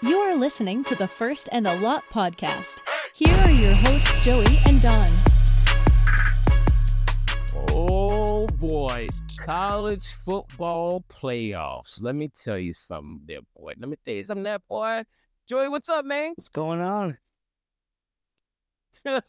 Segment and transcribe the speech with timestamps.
[0.00, 2.82] You are listening to the First and a Lot podcast.
[3.14, 5.08] Here are your hosts, Joey and Don.
[7.72, 9.08] Oh boy,
[9.38, 12.00] college football playoffs.
[12.00, 13.72] Let me tell you something there, boy.
[13.76, 15.02] Let me tell you something there, boy.
[15.48, 16.30] Joey, what's up, man?
[16.36, 17.18] What's going on?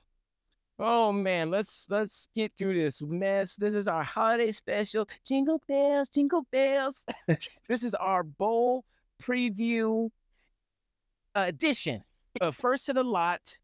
[0.78, 3.56] oh man, let's let's get through this mess.
[3.56, 5.10] This is our holiday special.
[5.26, 7.06] Jingle bells, jingle bells.
[7.68, 8.86] this is our bowl
[9.20, 10.12] preview
[11.48, 12.04] edition
[12.42, 13.60] of First of the Lot.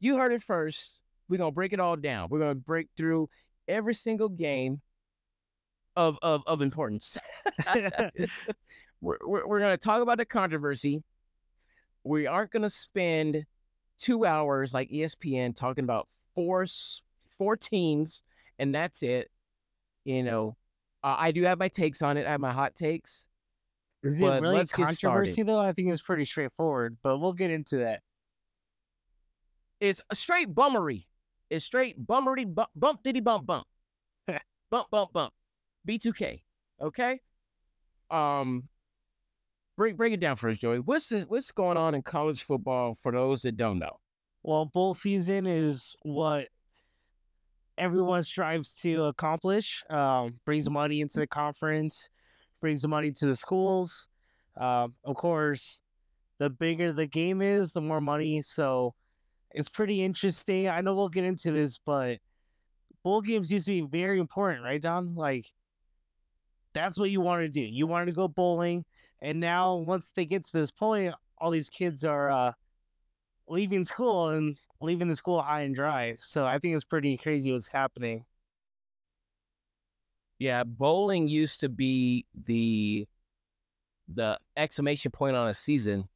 [0.00, 1.00] You heard it first.
[1.28, 2.28] We're gonna break it all down.
[2.30, 3.28] We're gonna break through
[3.66, 4.80] every single game
[5.96, 7.16] of of, of importance.
[9.00, 11.02] we're, we're, we're gonna talk about the controversy.
[12.04, 13.44] We aren't gonna spend
[13.98, 16.66] two hours like ESPN talking about four
[17.38, 18.22] four teams
[18.58, 19.30] and that's it.
[20.04, 20.56] You know,
[21.02, 22.26] uh, I do have my takes on it.
[22.26, 23.26] I have my hot takes.
[24.06, 25.58] Is it really a let's get controversy though?
[25.58, 28.02] I think it's pretty straightforward, but we'll get into that.
[29.80, 31.06] It's a straight bummery.
[31.50, 33.66] It's straight bummery bump bump diddy bump bump.
[34.70, 35.32] bump bump bump.
[35.88, 36.42] B2K.
[36.80, 37.20] Okay?
[38.10, 38.68] Um
[39.76, 40.78] break break it down for us, Joey.
[40.78, 43.98] What's this, what's going on in college football for those that don't know?
[44.42, 46.48] Well, bowl season is what
[47.78, 49.84] everyone strives to accomplish.
[49.90, 52.08] Um, brings money into the conference,
[52.60, 54.08] brings the money to the schools.
[54.56, 55.78] Um, of course,
[56.38, 58.42] the bigger the game is, the more money.
[58.42, 58.94] So
[59.52, 60.68] it's pretty interesting.
[60.68, 62.18] I know we'll get into this, but
[63.02, 65.14] bowl games used to be very important, right, Don?
[65.14, 65.46] Like
[66.72, 67.66] that's what you wanted to do.
[67.66, 68.84] You wanted to go bowling,
[69.20, 72.52] and now once they get to this point, all these kids are uh,
[73.48, 76.14] leaving school and leaving the school high and dry.
[76.18, 78.24] So I think it's pretty crazy what's happening.
[80.38, 83.06] Yeah, bowling used to be the
[84.08, 86.08] the exclamation point on a season,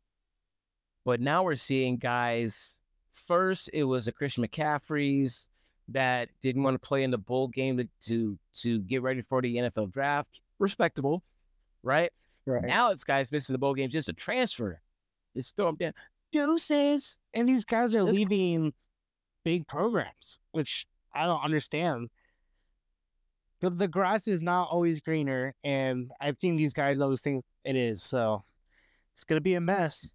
[1.05, 2.79] but now we're seeing guys.
[3.13, 5.47] First, it was the Christian McCaffreys
[5.89, 9.41] that didn't want to play in the bowl game to to, to get ready for
[9.43, 10.41] the NFL draft.
[10.59, 11.23] Respectable,
[11.83, 12.13] right?
[12.47, 12.65] Right.
[12.65, 14.81] Now it's guys missing the bowl game just a transfer.
[15.37, 15.93] Just throw them down.
[16.33, 17.19] Deuces.
[17.35, 18.73] And these guys are That's- leaving
[19.45, 22.11] big programs, which I don't understand.
[23.61, 28.03] The grass is not always greener, and I think these guys always think it is.
[28.03, 28.43] So
[29.13, 30.15] it's gonna be a mess.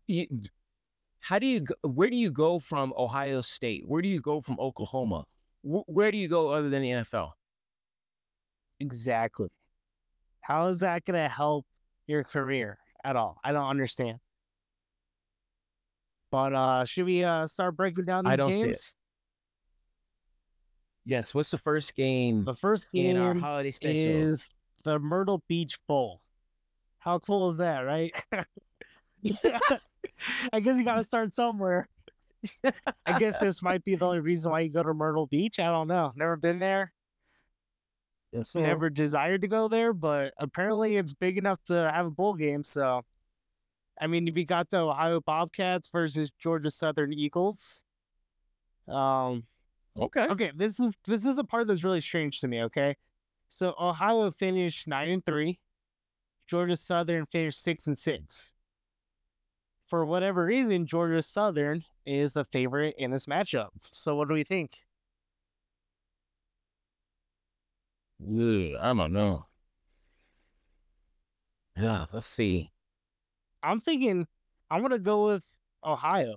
[1.20, 3.84] How do you where do you go from Ohio State?
[3.88, 5.26] Where do you go from Oklahoma?
[5.62, 7.32] Wh- Where do you go other than the NFL?
[8.80, 9.50] Exactly.
[10.42, 11.66] How is that gonna help
[12.08, 13.40] your career at all?
[13.44, 14.20] I don't understand.
[16.32, 18.66] But uh should we uh start breaking down these I don't see it.
[18.66, 18.94] games?
[21.06, 21.34] Yes.
[21.36, 23.96] What's the first game The first game in our holiday special?
[23.96, 24.50] is
[24.84, 26.22] the Myrtle Beach Bowl.
[27.00, 28.12] How cool is that, right?
[30.52, 31.88] I guess you got to start somewhere.
[33.06, 35.60] I guess this might be the only reason why you go to Myrtle Beach.
[35.60, 36.14] I don't know.
[36.16, 36.92] Never been there.
[38.32, 38.62] Yes, sir.
[38.62, 42.64] Never desired to go there, but apparently it's big enough to have a bowl game.
[42.64, 43.04] So,
[44.00, 47.82] I mean, if you got the Ohio Bobcats versus Georgia Southern Eagles,
[48.88, 49.44] um,
[49.98, 50.28] Okay.
[50.28, 52.62] Okay, this is this is the part that's really strange to me.
[52.64, 52.96] Okay,
[53.48, 55.60] so Ohio finished nine and three,
[56.48, 58.52] Georgia Southern finished six and six.
[59.86, 63.70] For whatever reason, Georgia Southern is the favorite in this matchup.
[63.92, 64.84] So, what do we think?
[68.22, 69.46] Ugh, I don't know.
[71.78, 72.06] Yeah.
[72.12, 72.72] Let's see.
[73.64, 74.28] I'm thinking
[74.70, 76.36] I'm gonna go with Ohio.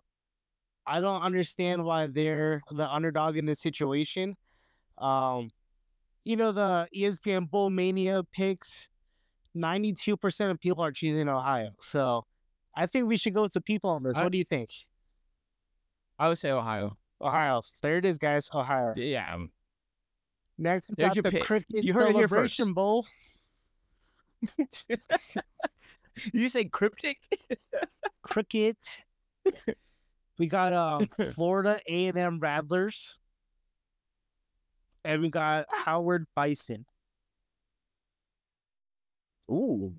[0.88, 4.34] I don't understand why they're the underdog in this situation.
[4.96, 5.50] Um,
[6.24, 8.88] you know the ESPN Bowl Mania picks.
[9.54, 12.24] Ninety-two percent of people are choosing Ohio, so
[12.74, 14.16] I think we should go with the people on this.
[14.16, 14.70] I- what do you think?
[16.18, 16.96] I would say Ohio.
[17.20, 17.62] Ohio.
[17.82, 18.50] There it is, guys.
[18.52, 18.92] Ohio.
[18.96, 19.36] Yeah.
[20.58, 21.44] Next, we got your the pick.
[21.44, 22.60] Cricket You heard it here first.
[22.74, 23.06] Bowl.
[26.32, 27.18] you say cryptic?
[28.22, 29.00] Cricket.
[30.38, 33.18] we got um, Florida A and M Rattlers,
[35.04, 36.86] and we got Howard Bison.
[39.50, 39.94] Ooh.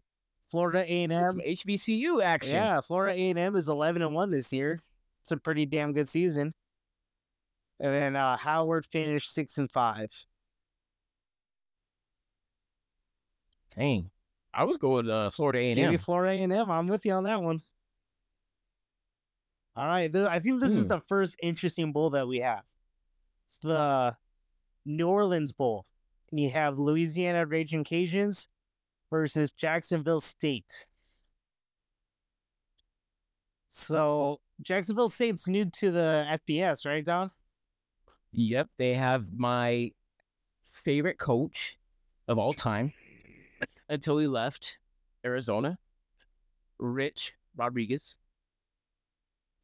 [0.46, 1.42] Florida A and M.
[1.46, 2.56] HBCU action.
[2.56, 4.80] Yeah, Florida A and M is eleven and one this year.
[5.22, 6.54] It's a pretty damn good season.
[7.80, 10.26] And then uh, Howard finished six and five.
[13.76, 14.10] Dang.
[14.54, 15.98] I was going uh, Florida A&M.
[16.00, 16.72] Florida A and M.
[16.72, 17.62] I'm with you on that one.
[19.76, 20.88] All right, th- I think this is Hmm.
[20.88, 22.64] the first interesting bowl that we have.
[23.46, 24.18] It's the
[24.86, 25.86] New Orleans Bowl,
[26.32, 28.48] and you have Louisiana Raging Cajuns
[29.10, 30.86] versus Jacksonville State.
[33.68, 37.32] So Jacksonville State's new to the FBS, right, Don?
[38.32, 39.92] Yep, they have my
[40.68, 41.78] favorite coach
[42.28, 42.94] of all time
[43.88, 44.78] until he left
[45.26, 45.80] Arizona,
[46.78, 48.16] Rich Rodriguez.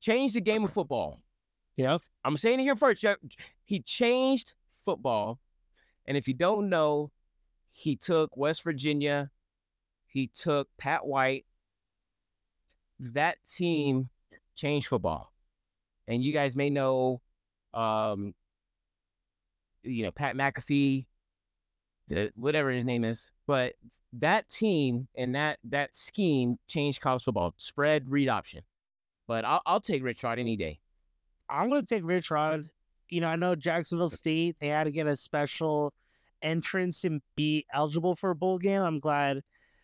[0.06, 1.20] Changed the game of football.
[1.78, 2.00] Yep.
[2.24, 3.04] I'm saying it here first.
[3.64, 5.40] He changed football.
[6.06, 7.10] And if you don't know,
[7.72, 9.32] he took West Virginia,
[10.06, 11.48] he took Pat White.
[13.00, 14.10] That team
[14.56, 15.34] changed football.
[16.08, 17.22] And you guys may know
[17.74, 18.36] um,
[19.82, 21.08] you know, Pat McAfee,
[22.10, 23.74] the whatever his name is, but
[24.14, 27.56] that team and that that scheme changed college football.
[27.58, 28.62] Spread, read option.
[29.28, 30.80] But I'll, I'll take Rich Rod any day.
[31.50, 32.66] I'm gonna take Rich Rod.
[33.10, 35.94] You know, I know Jacksonville State they had to get a special
[36.42, 38.82] entrance and be eligible for a bowl game.
[38.82, 39.42] I'm glad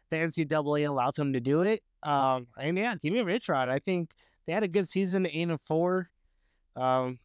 [0.10, 1.82] the NCAA allowed them to do it.
[2.04, 3.70] Um, and yeah, give me Rich Rod.
[3.70, 4.14] I think
[4.46, 6.10] they had a good season, eight and four.
[6.76, 7.20] Um,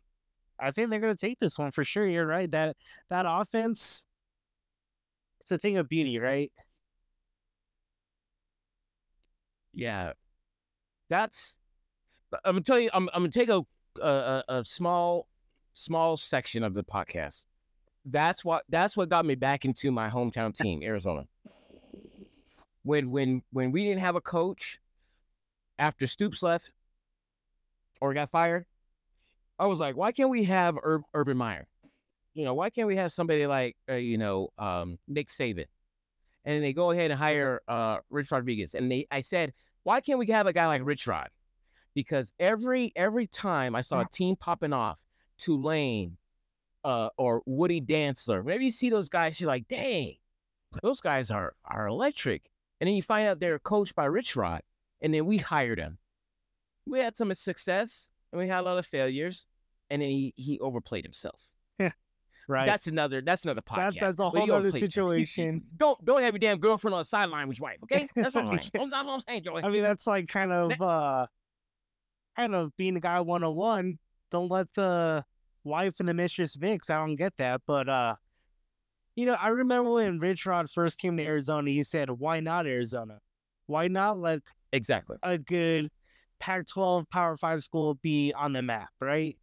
[0.59, 2.07] I think they're gonna take this one for sure.
[2.07, 2.51] You're right.
[2.51, 2.77] That
[3.09, 4.05] that offense,
[5.41, 6.53] it's a thing of beauty, right?
[9.75, 10.13] Yeah,
[11.09, 11.57] that's.
[12.45, 12.91] I'm gonna tell you.
[12.93, 13.63] I'm, I'm gonna take a,
[14.01, 15.29] a a small
[15.75, 17.45] small section of the podcast.
[18.05, 21.27] That's what that's what got me back into my hometown team, Arizona.
[22.83, 24.81] When when when we didn't have a coach
[25.79, 26.73] after Stoops left
[28.01, 28.67] or got fired,
[29.59, 31.67] I was like, why can't we have Ur- Urban Meyer?
[32.35, 35.67] You know, why can't we have somebody like uh, you know um, Nick Saban?
[36.45, 38.75] And they go ahead and hire uh, Rich Rodriguez.
[38.75, 41.29] And they, I said, why can't we have a guy like Rich Rod?
[41.97, 45.01] Because every every time I saw a team popping off,
[45.39, 46.19] Tulane
[46.85, 50.17] uh, or Woody Dantzler, whenever you see those guys, you're like, dang,
[50.83, 52.51] those guys are are electric.
[52.79, 54.61] And then you find out they're coached by Rich Rod,
[55.01, 55.97] and then we hired him.
[56.87, 59.47] We had some success, and we had a lot of failures,
[59.89, 61.41] and then he he overplayed himself.
[62.49, 62.67] Right.
[62.67, 63.95] That's another that's another podcast.
[63.95, 65.63] That, that's a whole other situation.
[65.77, 68.07] Don't don't have your damn girlfriend on the sideline with your wife, okay?
[68.15, 68.91] That's what I'm saying.
[68.91, 69.65] That's what I'm saying, Joey.
[69.65, 71.27] I mean, that's like kind of uh
[72.37, 73.99] kind of being a guy 101.
[74.31, 75.25] Don't let the
[75.65, 76.91] wife and the mistress mix.
[76.91, 77.63] I don't get that.
[77.67, 78.17] But uh
[79.17, 82.67] you know, I remember when Rich Rod first came to Arizona, he said, Why not
[82.67, 83.21] Arizona?
[83.67, 84.43] Why not let
[84.73, 85.17] Exactly.
[85.23, 85.91] a good
[86.39, 89.37] Pac twelve power five school be on the map, right?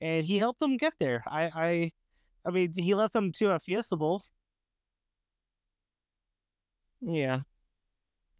[0.00, 1.22] And he helped them get there.
[1.26, 1.90] I I
[2.46, 4.22] I mean he left them to a Fiesta Bowl.
[7.00, 7.40] Yeah.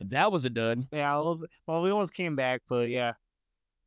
[0.00, 0.86] That was a dud.
[0.92, 3.12] Yeah, a little bit- well we almost came back, but yeah.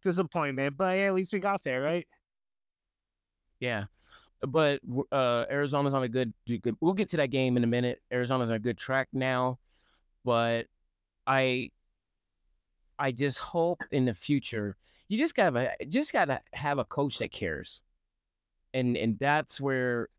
[0.06, 0.78] Disappointment.
[0.78, 2.08] But at least we got there, right?
[3.60, 3.86] Yeah.
[4.42, 4.80] But
[5.12, 8.02] uh Arizona's on a good, good we'll get to that game in a minute.
[8.12, 9.60] Arizona's on a good track now.
[10.24, 10.68] But
[11.26, 11.72] I
[13.00, 17.32] I just hope in the future you just gotta just gotta have a coach that
[17.32, 17.82] cares.
[18.74, 20.10] And and that's where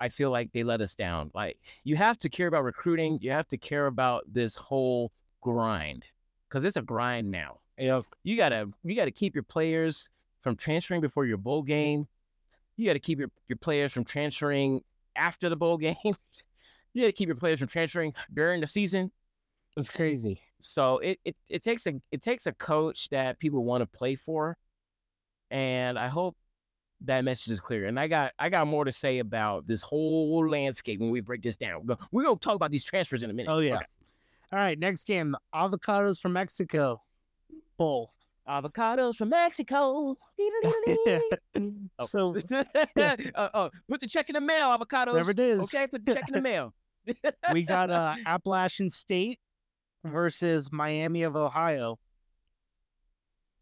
[0.00, 1.30] I feel like they let us down.
[1.34, 6.04] Like you have to care about recruiting, you have to care about this whole grind.
[6.48, 7.60] Cause it's a grind now.
[7.78, 8.04] Yep.
[8.22, 10.10] you gotta you gotta keep your players
[10.42, 12.06] from transferring before your bowl game.
[12.76, 14.82] You gotta keep your, your players from transferring
[15.16, 15.96] after the bowl game.
[16.04, 19.10] you gotta keep your players from transferring during the season.
[19.76, 20.40] It's crazy.
[20.60, 24.14] So it, it, it takes a it takes a coach that people want to play
[24.14, 24.56] for.
[25.50, 26.36] And I hope
[27.02, 27.86] that message is clear.
[27.86, 31.42] And I got I got more to say about this whole landscape when we break
[31.42, 31.80] this down.
[31.80, 33.50] We're gonna, we're gonna talk about these transfers in a minute.
[33.50, 33.76] Oh yeah.
[33.76, 33.84] Okay.
[34.52, 35.34] All right, next game.
[35.52, 37.02] Avocados from Mexico.
[37.76, 38.10] Bowl.
[38.48, 40.16] Avocados from Mexico.
[41.96, 42.04] Oh.
[42.04, 42.36] So
[42.96, 45.14] uh, oh, put the check in the mail, avocados.
[45.14, 45.62] There it is.
[45.62, 46.74] Okay, put the check in the mail.
[47.52, 49.38] we got uh Appalachian State
[50.04, 51.98] versus Miami of Ohio.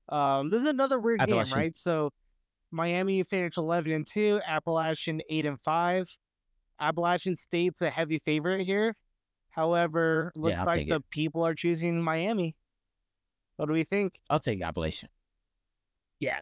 [0.09, 1.76] Um, this is another weird game, right?
[1.76, 2.11] So
[2.71, 6.09] Miami finished eleven and two, Appalachian eight and five.
[6.81, 8.97] Appalachian State's a heavy favorite here.
[9.50, 11.11] However, looks I'll like the it.
[11.11, 12.57] people are choosing Miami.
[13.62, 14.19] What do we think?
[14.28, 15.09] I'll take Appalachian.
[16.19, 16.40] Yeah,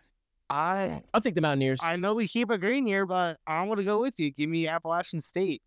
[0.49, 1.81] I I'll take the Mountaineers.
[1.83, 4.31] I know we keep agreeing here, but I'm gonna go with you.
[4.31, 5.61] Give me Appalachian State.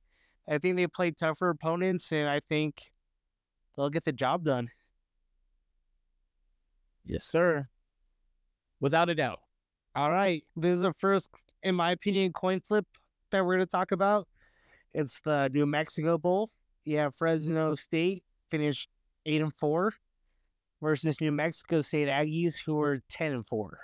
[0.50, 2.82] I think they play tougher opponents, and I think
[3.78, 4.72] they'll get the job done.
[7.06, 7.68] yes, sir.
[8.80, 9.42] Without a doubt.
[9.96, 11.30] All right, this is the first,
[11.62, 12.88] in my opinion, coin flip
[13.30, 14.28] that we're gonna talk about.
[14.92, 16.50] It's the New Mexico Bowl.
[16.84, 18.90] Yeah, Fresno State finished
[19.28, 19.94] eight and four
[20.84, 23.80] versus New Mexico State Aggies, who were ten and four.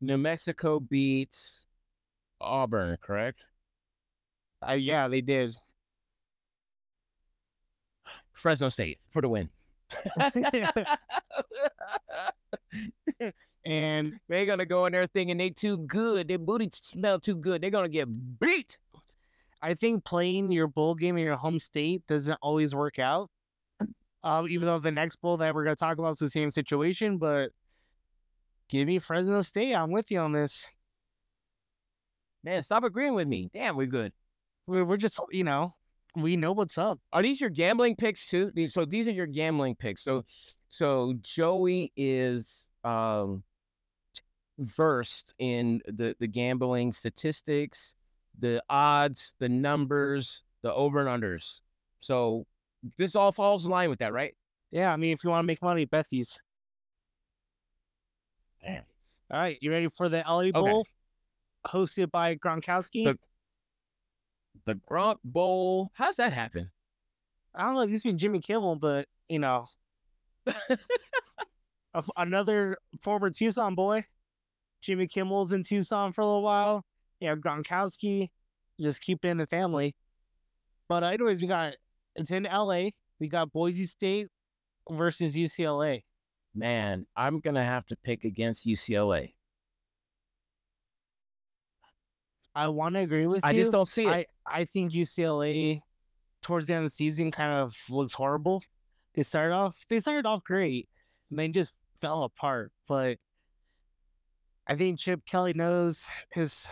[0.00, 1.64] New Mexico beats
[2.40, 3.40] Auburn, correct?
[4.66, 5.56] Uh, yeah, they did.
[8.32, 9.48] Fresno State for the win.
[13.64, 16.28] and They're gonna go in there thinking they too good.
[16.28, 17.62] Their booty smell too good.
[17.62, 18.78] They're gonna get beat.
[19.60, 23.30] I think playing your bowl game in your home state doesn't always work out.
[24.24, 27.18] Um, even though the next bowl that we're gonna talk about is the same situation,
[27.18, 27.50] but
[28.68, 29.74] give me Fresno State.
[29.74, 30.66] I'm with you on this.
[32.42, 33.50] Man, stop agreeing with me.
[33.52, 34.12] Damn, we're good.
[34.66, 35.72] We're, we're just, you know,
[36.14, 36.98] we know what's up.
[37.12, 38.52] Are these your gambling picks too?
[38.68, 40.02] So these are your gambling picks.
[40.02, 40.24] So
[40.68, 43.42] so Joey is um
[44.58, 47.94] versed in the the gambling statistics,
[48.38, 51.60] the odds, the numbers, the over and unders.
[52.00, 52.46] So
[52.96, 54.34] this all falls in line with that, right?
[54.70, 56.38] Yeah, I mean, if you want to make money, bet these.
[58.62, 58.82] Damn.
[59.30, 60.86] All right, you ready for the LA Bowl,
[61.66, 63.04] hosted by Gronkowski?
[63.04, 63.18] The-
[64.66, 65.90] The Gronk Bowl.
[65.94, 66.70] How's that happen?
[67.54, 67.80] I don't know.
[67.82, 69.66] It used to be Jimmy Kimmel, but you know,
[72.16, 74.04] another former Tucson boy.
[74.80, 76.84] Jimmy Kimmel's in Tucson for a little while.
[77.20, 78.28] Yeah, Gronkowski,
[78.80, 79.94] just keep it in the family.
[80.88, 81.74] But uh, anyways, we got
[82.18, 82.90] it's in LA.
[83.20, 84.28] We got Boise State
[84.90, 86.02] versus UCLA.
[86.54, 89.34] Man, I'm gonna have to pick against UCLA.
[92.54, 93.58] I want to agree with I you.
[93.58, 94.08] I just don't see it.
[94.08, 95.80] I, I think UCLA
[96.42, 98.62] towards the end of the season kind of looks horrible.
[99.14, 100.88] They started off they started off great
[101.30, 102.72] and they just fell apart.
[102.88, 103.18] But
[104.66, 106.66] I think Chip Kelly knows his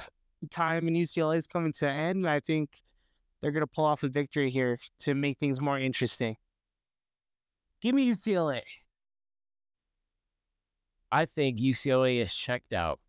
[0.50, 2.28] time in UCLA is coming to an end.
[2.28, 2.82] I think
[3.40, 6.36] they're gonna pull off a victory here to make things more interesting.
[7.80, 8.62] Give me UCLA.
[11.12, 13.00] I think UCLA is checked out.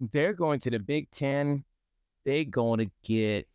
[0.00, 1.64] They're going to the Big Ten.
[2.24, 3.48] They're going to get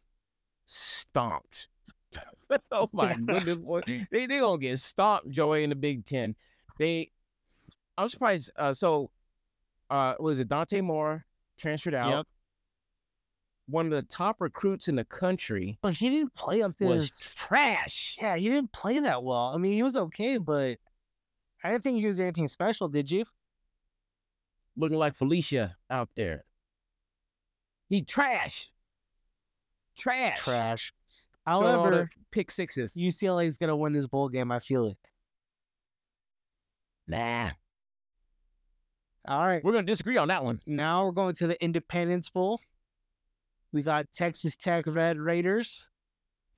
[0.68, 1.68] stomped.
[2.72, 3.82] oh my goodness, boy.
[3.86, 6.36] They they gonna get stomped, Joey, in the Big Ten.
[6.78, 7.12] They
[7.98, 8.52] I'm surprised.
[8.56, 9.12] Uh so
[9.90, 11.26] uh was it Dante Moore
[11.58, 12.10] transferred out?
[12.10, 12.28] Yep.
[13.70, 17.20] One of the top recruits in the country But he didn't play up to was
[17.36, 18.18] trash.
[18.20, 19.52] Yeah, he didn't play that well.
[19.54, 20.78] I mean, he was okay, but
[21.64, 23.26] I didn't think he was anything special, did you?
[24.76, 26.46] Looking like Felicia out there.
[27.90, 28.70] He trash.
[29.98, 30.40] Trash.
[30.40, 30.94] Trash.
[31.46, 32.96] Throwing all the However, pick sixes.
[32.96, 34.52] UCLA is going to win this bowl game.
[34.52, 34.98] I feel it.
[37.08, 37.50] Nah.
[39.28, 39.64] All right.
[39.64, 40.62] We're gonna disagree on that one.
[40.66, 42.62] Now we're going to the Independence Bowl.
[43.72, 45.88] We got Texas Tech Red Raiders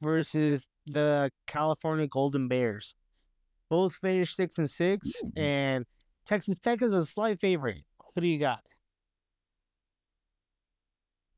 [0.02, 2.96] versus the California Golden Bears.
[3.70, 5.38] Both finished six and six, Mm.
[5.38, 5.86] and
[6.26, 7.84] Texas Tech is a slight favorite.
[8.16, 8.64] Who do you got?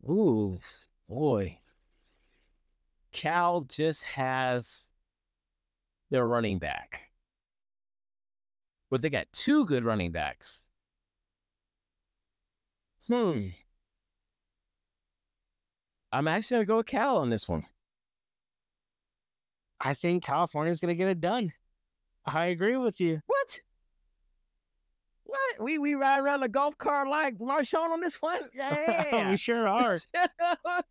[0.10, 0.60] Ooh,
[1.08, 1.60] boy.
[3.12, 4.92] Cal just has
[6.10, 7.12] their running back.
[8.90, 10.68] But they got two good running backs.
[13.08, 13.50] Hmm.
[16.14, 17.66] I'm actually gonna go with Cal on this one.
[19.84, 21.52] I think California's going to get it done.
[22.26, 23.20] I agree with you.
[23.26, 23.62] What?
[25.26, 25.62] What?
[25.62, 28.40] We we ride around the golf cart like Marshawn on this one?
[28.54, 29.30] Yeah.
[29.30, 29.98] we sure are.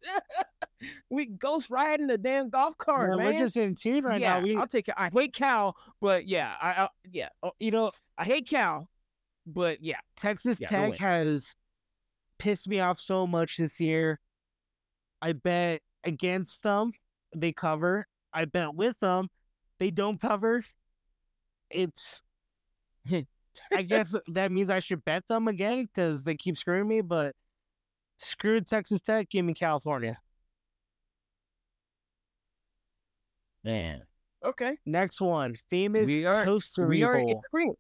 [1.11, 3.27] we ghost riding the damn golf cart, Man, man.
[3.29, 4.45] We're just in tune right yeah, now.
[4.45, 4.89] We, I'll take.
[4.95, 8.89] I hate Cal, but yeah, I, I yeah, oh, you know, I hate Cal,
[9.47, 11.55] but yeah, Texas Yeah, Tech has
[12.39, 14.19] pissed me off so much this year.
[15.23, 16.93] I bet against them,
[17.35, 18.07] they cover.
[18.35, 19.29] I bet with them,
[19.79, 20.65] they don't cover.
[21.71, 22.23] It's,
[23.73, 27.35] I guess that means I should bet them again because they keep screwing me, but
[28.19, 30.19] screw Texas Tech, give me California.
[33.65, 34.03] man.
[34.45, 37.77] Okay, Next one, famous We are- Toastery we are in Bowl.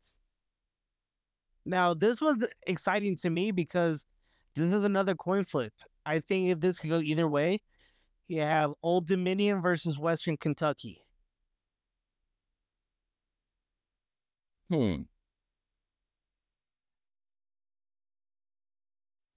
[1.65, 2.37] Now, this was
[2.69, 4.07] exciting to me because
[4.55, 5.73] this is another coin flip.
[6.05, 7.61] I think if this could go either way,
[8.29, 11.03] you have Old Dominion versus Western Kentucky.
[14.71, 15.03] Hmm.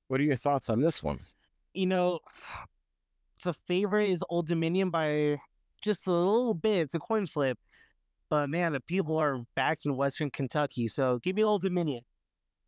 [0.07, 1.19] What are your thoughts on this one?
[1.73, 2.19] You know,
[3.43, 5.37] the favorite is Old Dominion by
[5.83, 6.81] just a little bit.
[6.81, 7.57] It's a coin flip.
[8.29, 10.87] But man, the people are back in Western Kentucky.
[10.87, 12.01] So give me Old Dominion.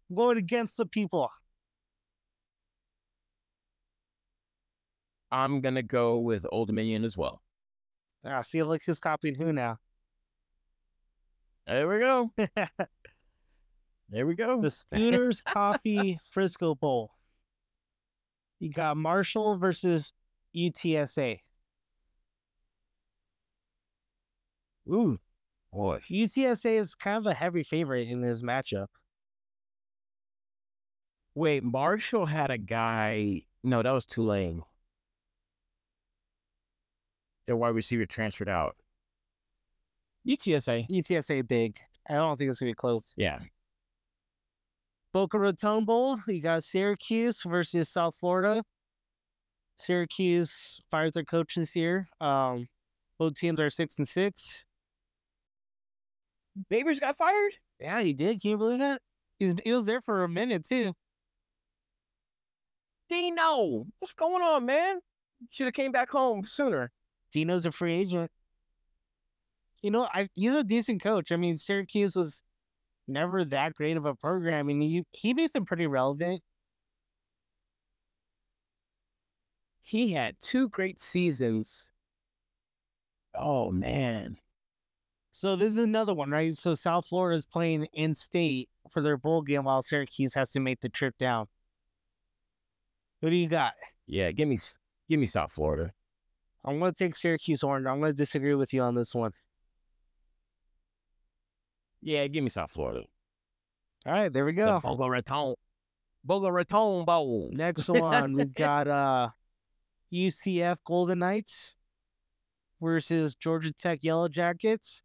[0.10, 1.30] I'm going against the people.
[5.32, 7.42] I'm gonna go with Old Dominion as well.
[8.26, 9.80] Ah, see, look who's copying who now.
[11.66, 12.32] There we go.
[14.10, 14.62] There we go.
[14.62, 17.12] the Scooters Coffee Frisco Bowl.
[18.60, 20.14] You got Marshall versus
[20.56, 21.40] UTSA.
[24.90, 25.20] Ooh,
[25.74, 26.00] boy.
[26.10, 28.88] UTSA is kind of a heavy favorite in this matchup.
[31.36, 33.42] Wait, Marshall had a guy.
[33.62, 34.64] No, that was Tulane.
[37.48, 38.75] Their wide receiver transferred out.
[40.27, 40.88] UTSA.
[40.89, 41.80] UTSA big.
[42.10, 43.13] I don't think it's gonna be close.
[43.18, 43.39] Yeah.
[45.13, 46.20] Boca Raton Bowl.
[46.27, 48.63] You got Syracuse versus South Florida.
[49.77, 52.08] Syracuse fires their coach this year.
[52.20, 52.68] Um,
[53.18, 54.66] both teams are six and six.
[56.72, 57.54] Babers got fired?
[57.80, 58.42] Yeah, he did.
[58.42, 59.01] Can you believe that?
[59.39, 60.94] He, he was there for a minute too.
[63.10, 65.00] Dino, what's going on, man?
[65.50, 66.92] Should have came back home sooner.
[67.38, 68.32] Dino's a free agent.
[69.84, 71.32] You know, I he's a decent coach.
[71.32, 72.41] I mean, Syracuse was
[73.08, 76.41] never that great of a program, and he he made them pretty relevant.
[79.84, 81.91] He had two great seasons.
[83.36, 84.38] Oh man.
[85.32, 86.56] So this is another one, right?
[86.56, 90.60] So South Florida is playing in state for their bowl game while Syracuse has to
[90.60, 91.46] make the trip down.
[93.22, 93.75] Who do you got?
[94.08, 94.58] Yeah, give me
[95.08, 95.94] give me South Florida.
[96.68, 97.88] I'm gonna take Syracuse Orange.
[97.88, 99.32] I'm gonna disagree with you on this one.
[102.02, 103.06] Yeah, give me South Florida.
[104.06, 104.80] All right, there we go.
[104.82, 105.56] The Boca Raton.
[106.26, 107.50] Boca Raton Bowl.
[107.54, 109.30] Next one, we've got uh
[110.14, 111.74] UCF Golden Knights
[112.82, 115.02] versus Georgia Tech Yellow Jackets.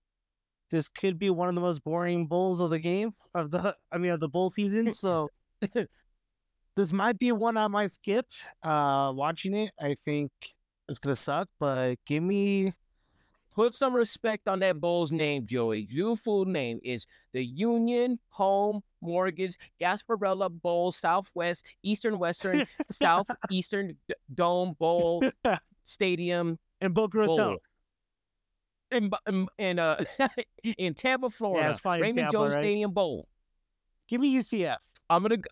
[0.73, 3.99] This could be one of the most boring bowls of the game of the I
[3.99, 4.91] mean of the bowl season.
[4.91, 5.29] So
[6.77, 8.27] this might be one I might skip.
[8.65, 10.33] Uh watching it, I think
[10.89, 12.75] it's gonna suck, but give me
[13.55, 15.87] Put some respect on that bowl's name, Joey.
[15.91, 24.15] Your full name is the Union Home Mortgage Gasparilla Bowl Southwest Eastern Western Southeastern D-
[24.33, 25.23] Dome Bowl
[25.85, 27.59] Stadium and Boca Raton.
[28.91, 30.03] In, in, in, uh,
[30.79, 31.71] in Tampa, Florida.
[31.71, 32.63] it's Raymond Tampa, Jones right?
[32.63, 33.29] Stadium Bowl.
[34.09, 34.79] Give me UCF.
[35.11, 35.49] I'm gonna go,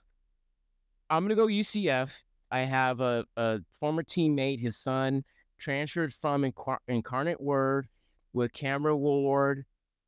[1.11, 2.23] I'm gonna go UCF.
[2.51, 5.25] I have a, a former teammate, his son
[5.59, 7.89] transferred from Incar- Incarnate Word
[8.33, 9.65] with Cameron Ward.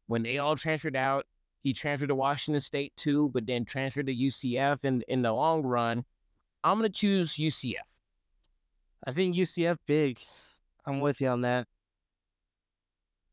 [0.07, 1.27] When they all transferred out,
[1.63, 4.81] he transferred to Washington State too, but then transferred to UCF.
[4.83, 6.05] And in the long run,
[6.65, 7.77] I'm gonna choose UCF.
[9.07, 10.21] I think UCF big.
[10.85, 11.69] I'm with you on that.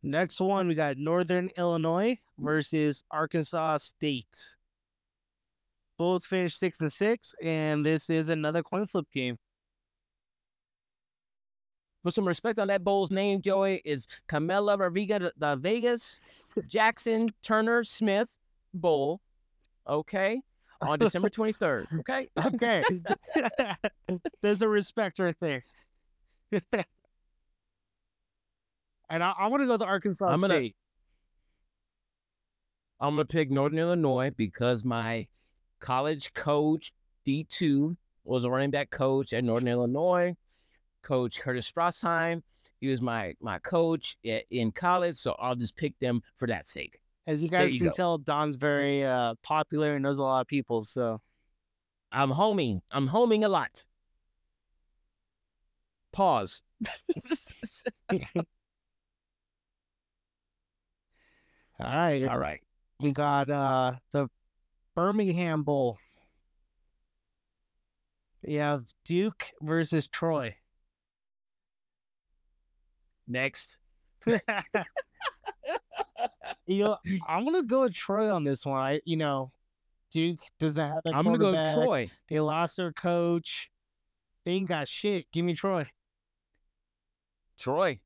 [0.02, 4.56] Next one, we got Northern Illinois versus Arkansas State.
[6.00, 9.38] Both finished six and six, and this is another coin flip game.
[12.06, 13.82] Put some respect on that bowl's name, Joey.
[13.84, 16.22] Is Camela Rodriguez the Vegas
[16.68, 18.38] Jackson Turner Smith
[18.74, 19.20] Bowl.
[19.86, 20.42] Okay.
[20.82, 22.00] On December 23rd.
[22.00, 22.30] Okay.
[22.46, 22.82] Okay.
[24.42, 25.66] There's a respect right there.
[26.54, 26.86] and
[29.22, 30.76] I, I want to go to Arkansas I'm gonna- State.
[33.02, 35.28] I'm gonna pick Northern Illinois because my
[35.80, 36.94] college coach
[37.26, 40.36] D2 was a running back coach at Northern Illinois.
[41.02, 42.42] Coach Curtis Strassheim,
[42.80, 46.68] he was my my coach at, in college, so I'll just pick them for that
[46.68, 47.00] sake.
[47.28, 47.94] As you guys you can go.
[47.94, 50.82] tell, Don's very uh, popular and knows a lot of people.
[50.82, 51.22] So
[52.12, 52.82] I'm homing.
[52.92, 53.86] I'm homing a lot.
[56.12, 56.64] Pause.
[58.12, 58.18] all
[61.80, 62.62] right, All right.
[63.00, 64.28] we got uh the
[65.00, 65.98] Birmingham Bowl.
[68.46, 70.58] We have Duke versus Troy.
[73.26, 73.78] Next.
[76.68, 78.78] You know, I'm gonna go with Troy on this one.
[78.78, 79.54] I, you know,
[80.12, 81.00] Duke doesn't have.
[81.06, 81.76] a I'm gonna go quarterback.
[81.76, 82.10] Troy.
[82.28, 83.72] They lost their coach.
[84.44, 85.32] They ain't got shit.
[85.32, 85.88] Give me Troy.
[87.58, 88.02] Troy.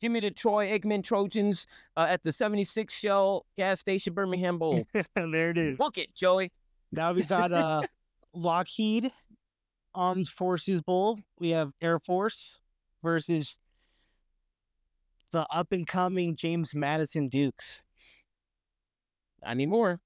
[0.00, 4.86] Give me the Troy Aikman Trojans uh, at the 76 Shell gas station Birmingham Bowl.
[5.14, 5.76] there it is.
[5.76, 6.52] Book it, Joey.
[6.92, 7.82] Now we got uh
[8.34, 9.12] Lockheed
[9.94, 11.18] Armed Forces Bowl.
[11.38, 12.58] We have Air Force
[13.02, 13.58] versus
[15.32, 17.82] the up and coming James Madison Dukes.
[19.44, 20.00] I need more.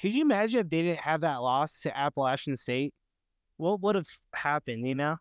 [0.00, 2.92] Could you imagine if they didn't have that loss to Appalachian State?
[3.56, 5.16] What would have happened, you know?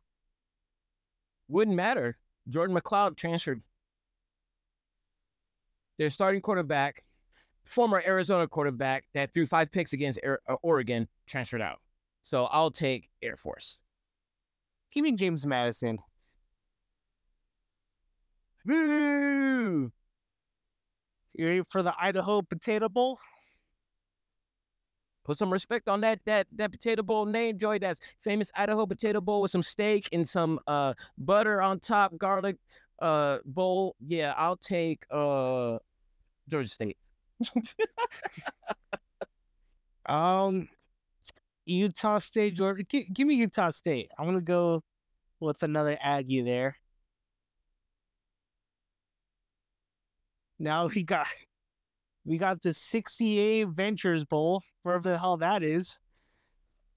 [1.47, 2.17] Wouldn't matter.
[2.47, 3.62] Jordan McCloud transferred.
[5.97, 7.03] Their starting quarterback,
[7.63, 11.79] former Arizona quarterback that threw five picks against Air- uh, Oregon, transferred out.
[12.21, 13.81] So I'll take Air Force.
[14.91, 15.99] Give me James Madison.
[18.65, 19.91] Boo!
[21.34, 23.19] You ready for the Idaho Potato Bowl?
[25.25, 27.79] Put some respect on that that that potato bowl name, Joy.
[27.79, 32.57] That's famous Idaho potato bowl with some steak and some uh butter on top, garlic,
[33.01, 35.79] uh bowl, yeah, I'll take uh
[36.47, 36.97] Georgia State.
[40.07, 40.69] Um,
[41.65, 42.83] Utah State, Georgia.
[42.83, 44.09] G- give me Utah State.
[44.17, 44.83] I'm gonna go
[45.39, 46.75] with another Aggie there.
[50.59, 51.27] Now we got
[52.25, 55.97] we got the 68 Ventures Bowl, wherever the hell that is.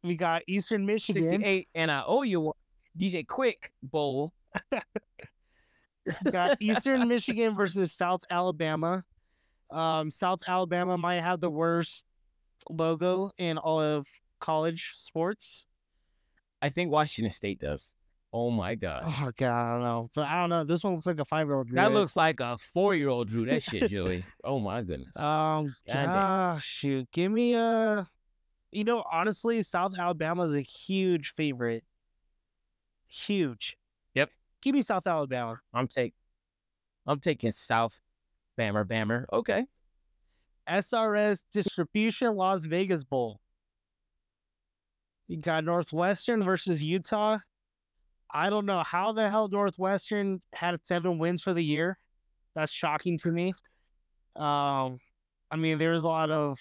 [0.03, 1.23] We got Eastern Michigan.
[1.23, 2.55] 68, and I owe you one.
[2.99, 4.33] DJ Quik Bowl.
[6.33, 9.05] Got Eastern Michigan versus South Alabama.
[9.71, 12.07] Um, South Alabama might have the worst
[12.71, 14.07] logo in all of
[14.41, 15.67] college sports.
[16.63, 17.95] I think Washington State does.
[18.33, 19.05] Oh my god.
[19.07, 20.65] Oh god, I don't know, but I don't know.
[20.65, 21.71] This one looks like a five-year-old.
[21.73, 24.25] That looks like a four year old drew that shit, Joey.
[24.45, 25.17] Oh my goodness.
[25.17, 28.07] Um, ah, shoot, give me a.
[28.71, 31.85] You know, honestly, South Alabama is a huge favorite.
[33.07, 33.79] Huge.
[34.15, 34.31] Yep.
[34.61, 35.59] Give me South Alabama.
[35.73, 36.13] I'm take
[37.07, 37.99] I'm taking South
[38.59, 39.25] Bammer Bammer.
[39.33, 39.65] Okay.
[40.69, 43.41] SRS Distribution Las Vegas Bowl.
[45.27, 47.39] You got Northwestern versus Utah.
[48.31, 51.99] I don't know how the hell Northwestern had seven wins for the year.
[52.55, 53.55] That's shocking to me.
[54.37, 54.99] Um,
[55.51, 56.59] I mean, there's a lot of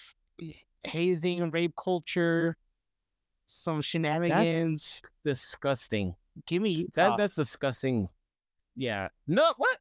[0.84, 2.56] hazing and rape culture,
[3.46, 5.02] some shenanigans.
[5.24, 6.14] Disgusting.
[6.46, 7.10] Give me Utah.
[7.10, 8.08] That that's disgusting.
[8.76, 9.08] Yeah.
[9.26, 9.78] No what?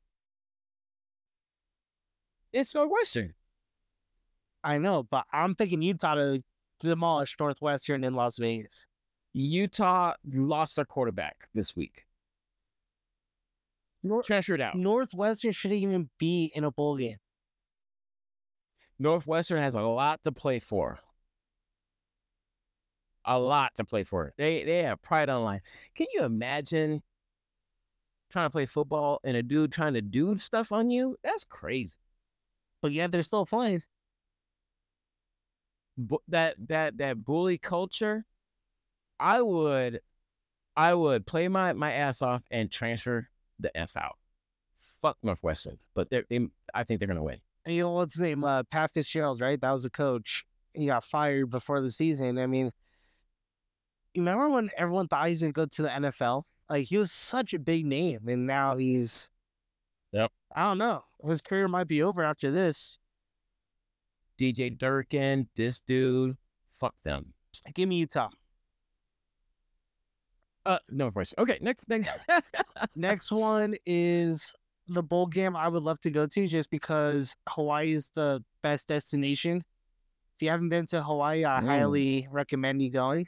[2.52, 3.36] It's Northwestern.
[4.64, 6.44] I know, but I'm thinking Utah to
[6.80, 8.87] demolish Northwestern in Las Vegas.
[9.38, 12.08] Utah lost their quarterback this week.
[14.02, 14.76] Nor- Transferred out.
[14.76, 17.18] Northwestern shouldn't even be in a bowl game.
[18.98, 21.00] Northwestern has a lot to play for.
[23.26, 24.34] A lot to play for.
[24.38, 25.62] They they have pride on line.
[25.94, 27.04] Can you imagine
[28.32, 31.18] trying to play football and a dude trying to do stuff on you?
[31.24, 31.98] That's crazy.
[32.82, 33.82] But yet they're still playing.
[35.98, 38.26] Bu- that that that bully culture.
[39.20, 40.02] I would,
[40.76, 43.28] I would play my my ass off and transfer
[43.60, 44.18] the f out.
[45.02, 47.40] Fuck Northwestern, but they they I think they're gonna win.
[47.66, 48.44] And you know what's his name?
[48.44, 49.60] Uh, Pat Fitzgerald, right?
[49.60, 50.46] That was the coach.
[50.74, 52.38] He got fired before the season.
[52.38, 52.72] I mean,
[54.14, 56.44] you remember when everyone thought he was gonna go to the NFL?
[56.70, 59.30] Like he was such a big name, and now he's.
[60.12, 60.32] Yep.
[60.56, 61.02] I don't know.
[61.26, 62.98] His career might be over after this.
[64.40, 66.38] DJ Durkin, this dude,
[66.72, 67.34] fuck them.
[67.74, 68.30] Give me Utah.
[70.68, 71.42] Uh, Northwestern.
[71.44, 72.10] Okay, next next.
[72.96, 74.54] Next one is
[74.88, 78.88] the bowl game I would love to go to just because Hawaii is the best
[78.90, 79.64] destination.
[80.36, 81.66] If you haven't been to Hawaii, I Mm.
[81.66, 83.28] highly recommend you going.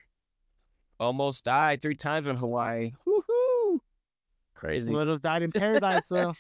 [1.00, 2.92] Almost died three times in Hawaii.
[3.08, 3.80] Woohoo!
[4.54, 4.92] Crazy.
[4.92, 6.34] Would have died in paradise though.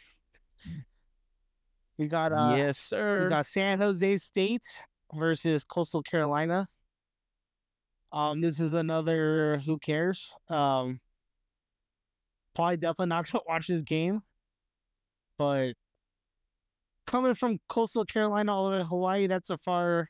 [1.97, 3.23] We got uh yes, sir.
[3.23, 4.83] we got San Jose State
[5.13, 6.67] versus Coastal Carolina.
[8.11, 10.35] Um, this is another who cares.
[10.49, 10.99] Um,
[12.55, 14.21] probably definitely not gonna watch this game,
[15.37, 15.73] but
[17.05, 20.09] coming from Coastal Carolina all the way to Hawaii, that's a far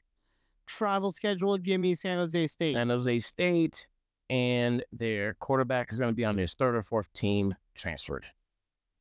[0.68, 1.58] travel schedule.
[1.58, 2.74] Give me San Jose State.
[2.74, 3.88] San Jose State,
[4.30, 8.26] and their quarterback is going to be on their third or fourth team transferred.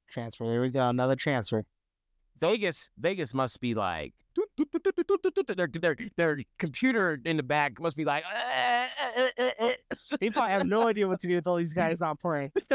[0.08, 0.46] transfer.
[0.46, 0.88] There we go.
[0.88, 1.64] Another transfer.
[2.40, 4.14] Vegas, Vegas must be like
[5.56, 8.24] their their their computer in the back must be like.
[10.20, 12.52] They probably have no idea what to do with all these guys not playing.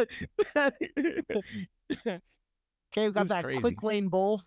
[2.96, 3.60] Okay, we got that crazy.
[3.60, 4.42] quick lane bowl.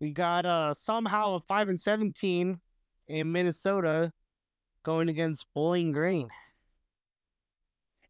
[0.00, 2.60] We got uh somehow a five and seventeen
[3.06, 4.12] in Minnesota
[4.82, 6.28] going against Bowling Green.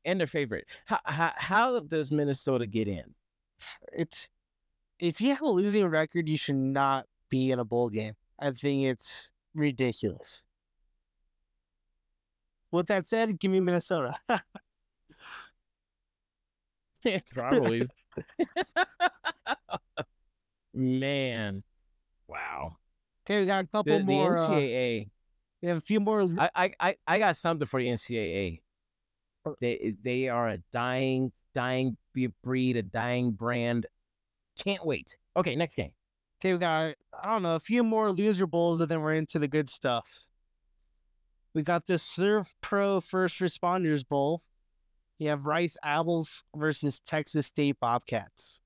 [0.05, 0.66] and their favorite.
[0.87, 3.14] How, how how does Minnesota get in?
[3.92, 4.29] It's
[5.01, 8.14] if you have a losing record, you should not be in a bowl game.
[8.38, 10.44] I think it's ridiculous.
[12.70, 14.16] With that said, give me Minnesota.
[17.33, 17.88] Probably.
[20.75, 21.64] Man,
[22.29, 22.77] wow.
[23.27, 24.37] Okay, we got a couple The, the more.
[24.37, 25.09] uh, NCAA.
[25.61, 26.23] we have a few more.
[26.38, 28.61] I, I, I, got something for the NCAA.
[29.61, 31.97] They they are a dying dying
[32.42, 33.87] breed, a dying brand.
[34.59, 35.16] Can't wait.
[35.37, 35.92] Okay, next game.
[36.44, 39.38] Okay, we got I don't know a few more loser bowls, and then we're into
[39.38, 40.20] the good stuff.
[41.54, 44.42] We got the SERVPRO First Responders Bowl.
[45.18, 48.61] You have Rice Apples versus Texas State Bobcats.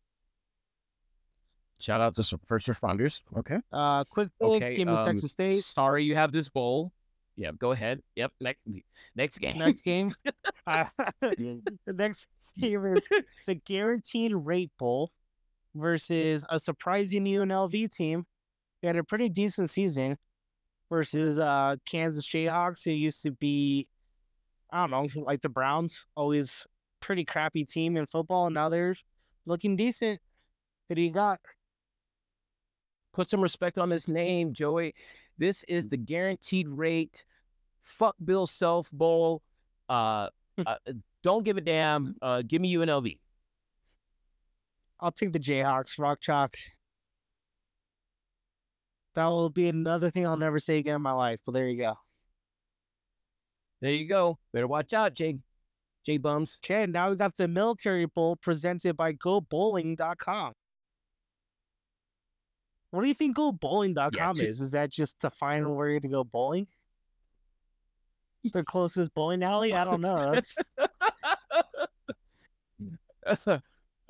[1.78, 3.20] Shout out to some first responders.
[3.36, 3.58] Okay.
[3.72, 4.74] Uh, quick pick, Okay.
[4.74, 5.62] give me um, Texas State.
[5.62, 6.92] Sorry you have this bowl.
[7.36, 7.58] Yep.
[7.60, 8.02] Go ahead.
[8.16, 8.32] Yep.
[8.40, 8.60] Next
[9.14, 9.56] next game.
[9.56, 10.10] Next game.
[10.66, 10.86] Uh,
[11.20, 13.06] the next Here is
[13.46, 15.12] the Guaranteed Rate Bowl
[15.78, 18.24] versus a surprising UNLV team.
[18.80, 20.16] They had a pretty decent season
[20.90, 23.86] versus uh, Kansas Jayhawks, who used to be,
[24.70, 26.66] I don't know, like the Browns, always
[27.00, 28.96] pretty crappy team in football, and now they're
[29.46, 30.20] looking decent.
[30.88, 31.40] Who do you got?
[33.12, 34.94] Put some respect on this name, Joey.
[35.38, 37.24] This is the guaranteed rate.
[37.80, 39.42] Fuck Bill Self Bowl.
[39.88, 40.28] Uh,
[40.66, 40.76] uh,
[41.22, 42.16] don't give a damn.
[42.22, 43.18] Uh, give me UNLV.
[45.00, 46.54] I'll take the Jayhawks, Rock Chalk.
[49.14, 51.40] That will be another thing I'll never say again in my life.
[51.44, 51.94] But there you go.
[53.80, 54.38] There you go.
[54.52, 55.38] Better watch out, Jay.
[56.06, 56.58] J Bums.
[56.64, 60.52] Okay, now we got the Military Bowl presented by GoBowling.com.
[62.90, 64.60] What do you think GoBowling.com Yeah, two- is?
[64.60, 66.66] Is that just to find where you're to go bowling?
[68.52, 69.74] The closest bowling alley?
[69.74, 70.40] I don't know.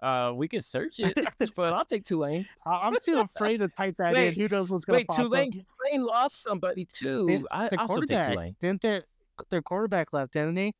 [0.02, 1.18] Uh, we can search it,
[1.56, 2.46] but I'll take Tulane.
[2.64, 4.32] I'm too afraid to type that in.
[4.34, 5.24] Who knows what's gonna Wait, pop up?
[5.24, 7.44] Tulane, Tulane lost somebody too.
[7.50, 8.56] I, the I also take quarterback Tulane.
[8.60, 9.02] didn't their
[9.50, 10.72] their quarterback left, didn't he?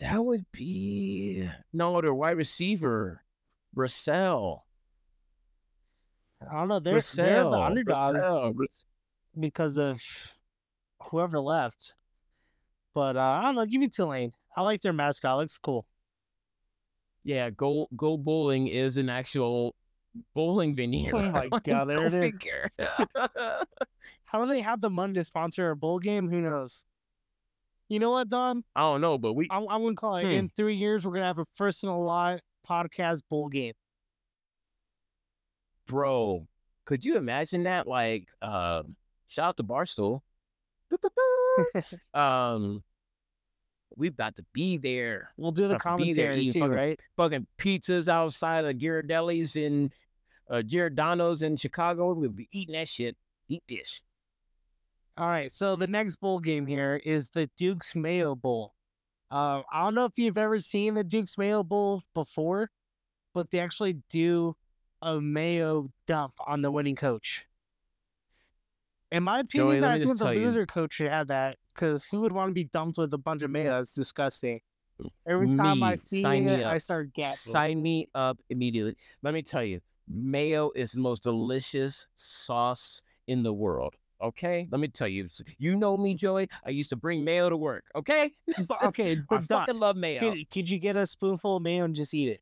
[0.00, 3.22] That would be no, their wide receiver,
[3.74, 4.64] Russell.
[6.50, 6.80] I don't know.
[6.80, 8.54] They're they're the Russell, underdog Russell.
[9.38, 10.02] because of
[11.00, 11.94] whoever left.
[12.92, 13.66] But uh, I don't know.
[13.66, 14.32] Give me Tulane.
[14.56, 15.38] I like their mascot.
[15.38, 15.86] Looks cool.
[17.26, 19.74] Yeah, go go bowling is an actual
[20.32, 21.10] bowling venue.
[21.12, 22.20] Oh my God, there go it is.
[22.20, 22.70] figure.
[24.24, 26.30] How do they have the money to sponsor a bowl game?
[26.30, 26.84] Who knows?
[27.88, 28.62] You know what, Don?
[28.76, 30.24] I don't know, but we I'm, I'm gonna call it.
[30.24, 30.30] Hmm.
[30.30, 33.74] In three years, we're gonna have a first and a lot podcast bowl game.
[35.88, 36.46] bro,
[36.84, 37.88] could you imagine that?
[37.88, 38.84] Like, uh,
[39.26, 40.20] shout out to Barstool.
[42.14, 42.84] um,
[43.96, 45.30] we about to be there.
[45.36, 47.00] We'll do the to commentary too, fucking- right?
[47.16, 49.90] Fucking pizzas outside of Ghirardelli's in
[50.50, 52.12] uh, Giordano's in Chicago.
[52.12, 53.16] We'll be eating that shit.
[53.48, 54.02] Deep dish.
[55.16, 55.50] All right.
[55.50, 58.74] So the next bowl game here is the Duke's Mayo Bowl.
[59.30, 62.70] Uh, I don't know if you've ever seen the Duke's Mayo Bowl before,
[63.34, 64.56] but they actually do
[65.02, 67.44] a mayo dump on the winning coach.
[69.10, 70.40] In my opinion, Joey, I think the tell you.
[70.46, 73.42] loser coach should have that because who would want to be dumped with a bunch
[73.42, 73.70] of mayo?
[73.70, 74.60] That's disgusting.
[75.28, 77.52] Every time I see sign it, I start gasping.
[77.52, 78.96] Sign me up immediately.
[79.22, 83.94] Let me tell you, mayo is the most delicious sauce in the world.
[84.22, 85.28] Okay, let me tell you.
[85.58, 86.48] You know me, Joey.
[86.64, 87.84] I used to bring mayo to work.
[87.94, 88.32] Okay,
[88.68, 90.18] But- okay, I but Don, fucking love mayo.
[90.18, 92.40] could, could you get a spoonful of mayo and just eat it?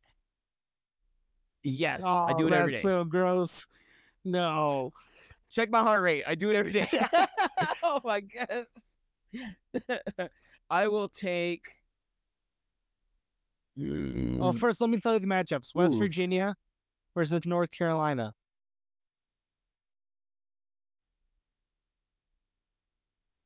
[1.65, 2.77] yes, oh, I do it every day.
[2.77, 3.67] that's so gross.
[4.25, 4.93] No.
[5.51, 6.25] Check my heart rate.
[6.27, 6.89] I do it every day.
[7.83, 8.67] oh my god.
[10.71, 11.63] I will take.
[13.77, 15.99] Well, Mm, first, let me tell you the matchups: West Oof.
[15.99, 16.55] Virginia
[17.15, 18.33] versus North Carolina.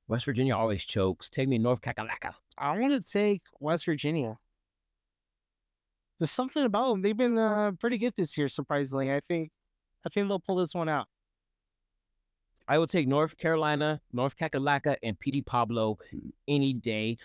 [0.06, 1.28] West Virginia always chokes.
[1.28, 2.34] Take me North Kakalaka.
[2.56, 4.36] I want to take West Virginia.
[6.18, 7.02] There's something about them.
[7.02, 9.12] They've been uh, pretty good this year, surprisingly.
[9.12, 9.50] I think,
[10.04, 11.06] I think they'll pull this one out.
[12.68, 15.98] I will take North Carolina, North Kakalaka, and PD Pablo
[16.46, 17.16] any day.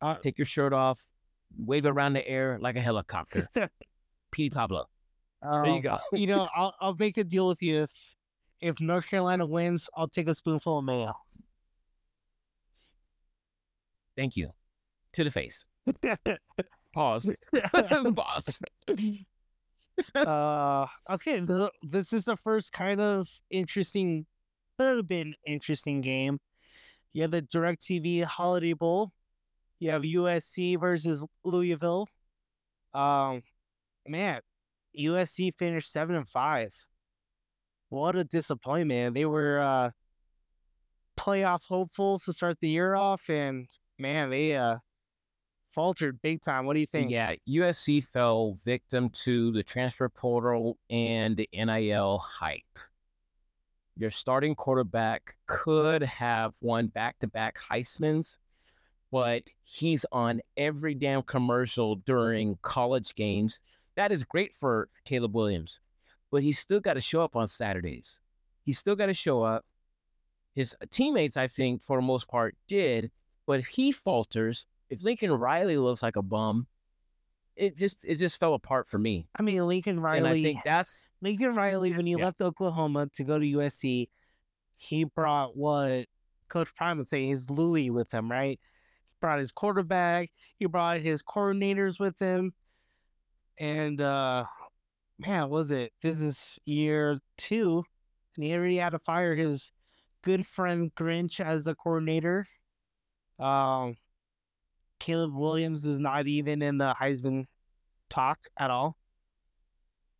[0.00, 1.08] Uh, Take your shirt off,
[1.56, 3.48] wave it around the air like a helicopter.
[4.34, 4.86] PD Pablo.
[5.40, 5.98] There you um, go.
[6.12, 8.14] you know, I'll I'll make a deal with you if
[8.60, 11.14] if North Carolina wins, I'll take a spoonful of mayo.
[14.16, 14.50] Thank you.
[15.12, 15.64] To the face.
[16.94, 17.36] Pause.
[18.14, 18.60] Pause.
[20.14, 24.26] Uh, okay, th- this is the first kind of interesting,
[24.78, 26.38] could have been interesting game.
[27.12, 29.12] You have the DirecTV Holiday Bowl.
[29.78, 32.08] You have USC versus Louisville.
[32.92, 33.42] Um,
[34.06, 34.40] man,
[34.98, 36.72] USC finished seven and five.
[37.88, 39.14] What a disappointment!
[39.14, 39.90] They were uh,
[41.16, 44.78] playoff hopefuls to start the year off, and man, they uh
[45.74, 46.64] faltered big time.
[46.66, 47.10] What do you think?
[47.10, 52.78] Yeah, USC fell victim to the transfer portal and the NIL hype.
[53.96, 58.38] Your starting quarterback could have won back to back Heisman's,
[59.12, 63.60] but he's on every damn commercial during college games.
[63.96, 65.80] That is great for Caleb Williams,
[66.30, 68.20] but he's still got to show up on Saturdays.
[68.64, 69.64] He's still got to show up.
[70.54, 73.10] His teammates, I think, for the most part, did,
[73.46, 76.66] but if he falters, if Lincoln Riley looks like a bum,
[77.56, 79.28] it just it just fell apart for me.
[79.38, 80.18] I mean, Lincoln Riley.
[80.18, 82.24] And I think that's Lincoln Riley, when he Yeah.
[82.24, 84.08] left Oklahoma to go to USC,
[84.76, 86.06] he brought what
[86.48, 88.58] Coach Prime would say his Louis with him, right?
[88.60, 90.30] He brought his quarterback.
[90.58, 92.54] He brought his coordinators with him.
[93.58, 94.46] And uh
[95.18, 97.84] man, was it is year two,
[98.34, 99.70] and he already had to fire his
[100.22, 102.48] good friend Grinch as the coordinator.
[103.38, 103.96] Um,
[105.04, 107.44] Caleb Williams is not even in the Heisman
[108.08, 108.96] talk at all.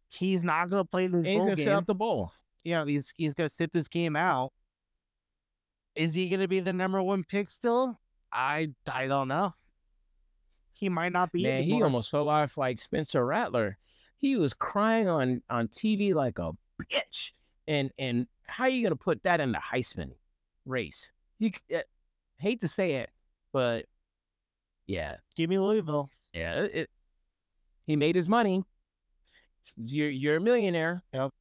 [0.08, 1.76] He's not gonna play the he's gonna set game.
[1.76, 2.32] up the bowl.
[2.64, 4.52] yeah, he's he's gonna sit this game out.
[5.96, 7.98] Is he gonna be the number one pick still?
[8.30, 9.54] I I don't know.
[10.74, 11.44] He might not be.
[11.44, 13.78] Man, he almost fell off like Spencer Rattler.
[14.18, 17.32] He was crying on on TV like a bitch.
[17.66, 20.10] And and how you gonna put that in the Heisman
[20.66, 21.10] race?
[21.38, 21.78] You uh,
[22.36, 23.08] hate to say it,
[23.50, 23.86] but
[24.86, 26.10] yeah, give me Louisville.
[26.32, 26.62] yeah.
[26.62, 26.90] It, it-
[27.86, 28.64] he made his money.
[29.76, 31.02] You're you're a millionaire.
[31.12, 31.32] Yep.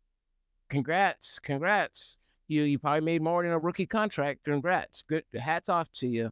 [0.69, 2.17] Congrats, congrats.
[2.49, 4.43] You you probably made more than a rookie contract.
[4.43, 5.03] Congrats.
[5.03, 6.31] Good hats off to you.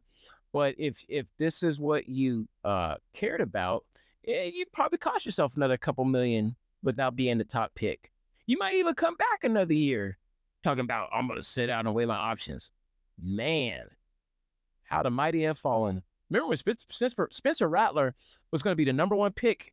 [0.52, 3.84] But if if this is what you uh cared about,
[4.28, 8.12] eh, you probably cost yourself another couple million without being the top pick.
[8.46, 10.18] You might even come back another year
[10.62, 12.70] talking about I'm gonna sit out and weigh my options.
[13.18, 13.84] Man,
[14.84, 16.02] how the mighty have fallen.
[16.32, 18.14] Remember when Spencer, Spencer, Rattler
[18.50, 19.72] was going to be the number one pick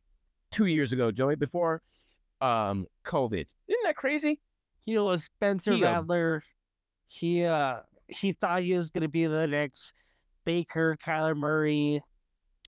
[0.52, 1.82] two years ago, Joey, before
[2.42, 3.46] um COVID.
[3.68, 4.40] Isn't that crazy?
[4.84, 6.42] You know, Spencer He, um, Rattler,
[7.06, 9.92] he uh he thought he was gonna be the next
[10.44, 12.02] Baker, Kyler Murray,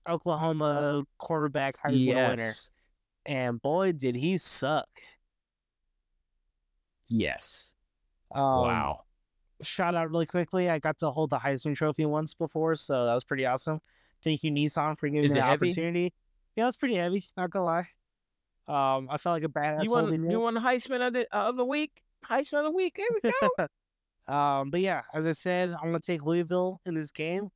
[0.07, 2.35] Oklahoma quarterback Heisman winner.
[2.37, 2.69] yes.
[3.25, 4.89] And boy, did he suck.
[7.07, 7.73] Yes.
[8.33, 9.03] Um, wow.
[9.63, 10.69] Shout out really quickly.
[10.69, 13.79] I got to hold the Heisman Trophy once before, so that was pretty awesome.
[14.23, 15.67] Thank you, Nissan, for giving Is me the heavy?
[15.69, 16.13] opportunity.
[16.55, 17.25] Yeah, it was pretty heavy.
[17.35, 17.87] Not gonna lie.
[18.67, 21.57] Um, I felt like a badass You won, you won the Heisman of the, of
[21.57, 21.91] the week?
[22.25, 22.95] Heisman of the week.
[22.97, 23.67] Here we go.
[24.25, 27.49] Um, but yeah, as I said, I'm gonna take Louisville in this game.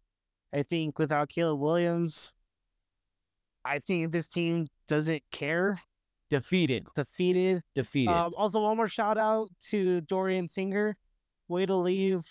[0.54, 2.34] I think without Caleb Williams,
[3.64, 5.80] I think this team doesn't care.
[6.30, 6.88] Defeated.
[6.94, 7.62] Defeated.
[7.74, 8.12] Defeated.
[8.14, 10.98] Um, also, one more shout out to Dorian Singer.
[11.48, 12.26] Way to leave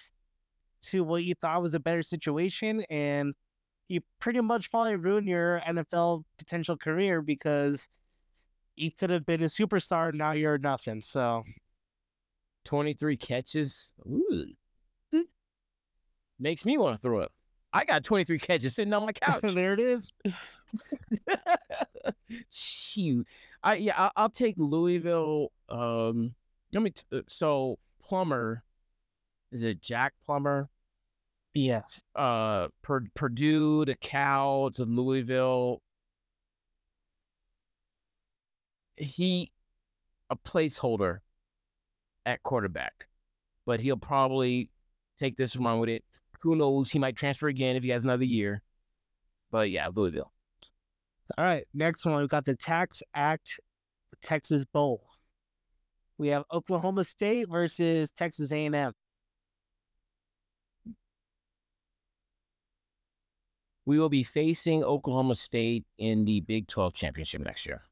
[0.83, 3.35] to what you thought was a better situation, and
[3.88, 7.88] you pretty much probably ruined your NFL potential career because
[8.76, 10.12] you could have been a superstar.
[10.12, 11.02] Now you're nothing.
[11.02, 11.44] So
[12.64, 13.92] 23 catches.
[14.07, 14.46] Ooh.
[16.38, 17.33] Makes me want to throw up.
[17.72, 19.55] I got 23 catches sitting on my couch.
[19.55, 20.12] there it is.
[22.50, 23.26] Shoot,
[23.62, 25.52] I yeah, I'll, I'll take Louisville.
[25.68, 26.35] Um,
[26.72, 26.90] let me.
[26.90, 28.62] T- uh, so Plummer,
[29.52, 30.68] is it Jack Plummer?
[31.54, 32.02] Yes.
[32.14, 35.80] Uh, Pur- Purdue to Cal to Louisville.
[38.96, 39.52] He,
[40.30, 41.18] a placeholder
[42.24, 43.09] at quarterback,
[43.64, 44.68] but he'll probably
[45.18, 46.04] take this run with it.
[46.40, 46.90] Who knows?
[46.90, 48.62] He might transfer again if he has another year.
[49.50, 50.32] But yeah, Louisville.
[51.37, 53.59] All right, next one we've got the Tax Act
[54.22, 55.02] Texas Bowl.
[56.18, 58.92] We have Oklahoma State versus Texas A&M.
[63.87, 67.83] We will be facing Oklahoma State in the Big 12 championship next year.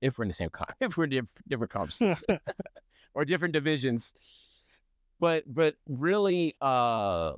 [0.00, 2.22] If we're in the same con, if we're in diff- different conferences
[3.14, 4.14] or different divisions.
[5.20, 7.32] But but really, uh,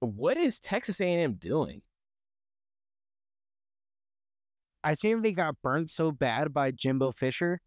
[0.00, 1.82] what is Texas A&M doing?
[4.82, 7.60] I think they got burnt so bad by Jimbo Fisher.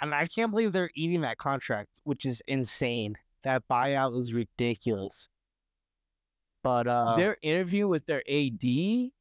[0.00, 3.16] And I can't believe they're eating that contract, which is insane.
[3.44, 5.28] That buyout was ridiculous.
[6.66, 9.12] But uh their interview with their AD, he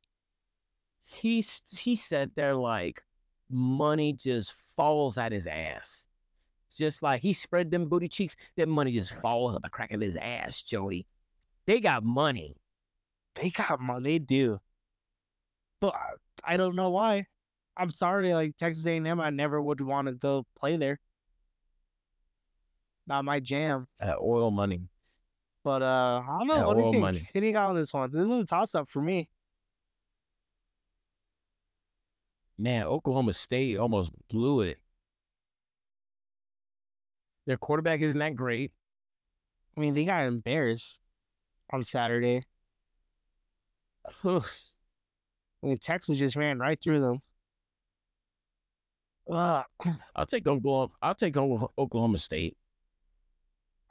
[1.06, 3.04] he said they're like
[3.50, 6.08] money just falls out his ass.
[6.76, 10.02] Just like he spread them booty cheeks, that money just falls out the crack of
[10.02, 11.06] his ass, Joey.
[11.68, 12.58] They got money.
[13.36, 14.60] they got money, they do.
[15.82, 16.14] But I-
[16.48, 17.26] I don't know why.
[17.78, 21.00] I'm sorry, like Texas A&M, I never would want to go play there.
[23.08, 23.88] Not my jam.
[24.00, 24.82] Uh, oil money.
[25.66, 26.56] But uh, I don't know.
[26.58, 27.02] Yeah, what do you think?
[27.02, 27.28] money.
[27.34, 28.12] Who do you got on this one?
[28.12, 29.28] This is a toss up for me.
[32.56, 34.78] Man, Oklahoma State almost blew it.
[37.48, 38.74] Their quarterback isn't that great.
[39.76, 41.02] I mean, they got embarrassed
[41.74, 42.44] on Saturday.
[44.24, 44.42] I
[45.64, 47.22] mean, Texas just ran right through them.
[49.32, 49.66] Ugh.
[50.16, 50.94] I'll take Oklahoma.
[51.02, 52.56] I'll take Oklahoma State.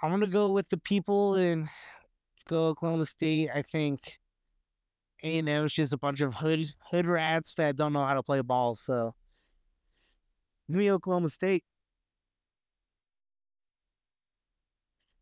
[0.05, 1.66] I'm gonna go with the people and
[2.46, 3.48] go Oklahoma State.
[3.55, 4.18] I think
[5.22, 8.12] A and M is just a bunch of hood hood rats that don't know how
[8.12, 8.74] to play ball.
[8.74, 9.14] So
[10.68, 11.64] give me Oklahoma State.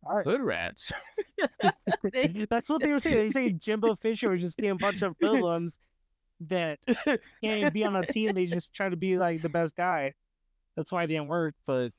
[0.05, 0.27] All right.
[0.27, 0.91] Hood rats.
[2.51, 3.17] That's what they were saying.
[3.17, 5.79] They were saying Jimbo Fisher was just getting a bunch of hoodlums
[6.49, 8.35] that can't even be on a team.
[8.35, 10.15] They just try to be like the best guy.
[10.77, 11.55] That's why it didn't work.
[11.69, 11.93] But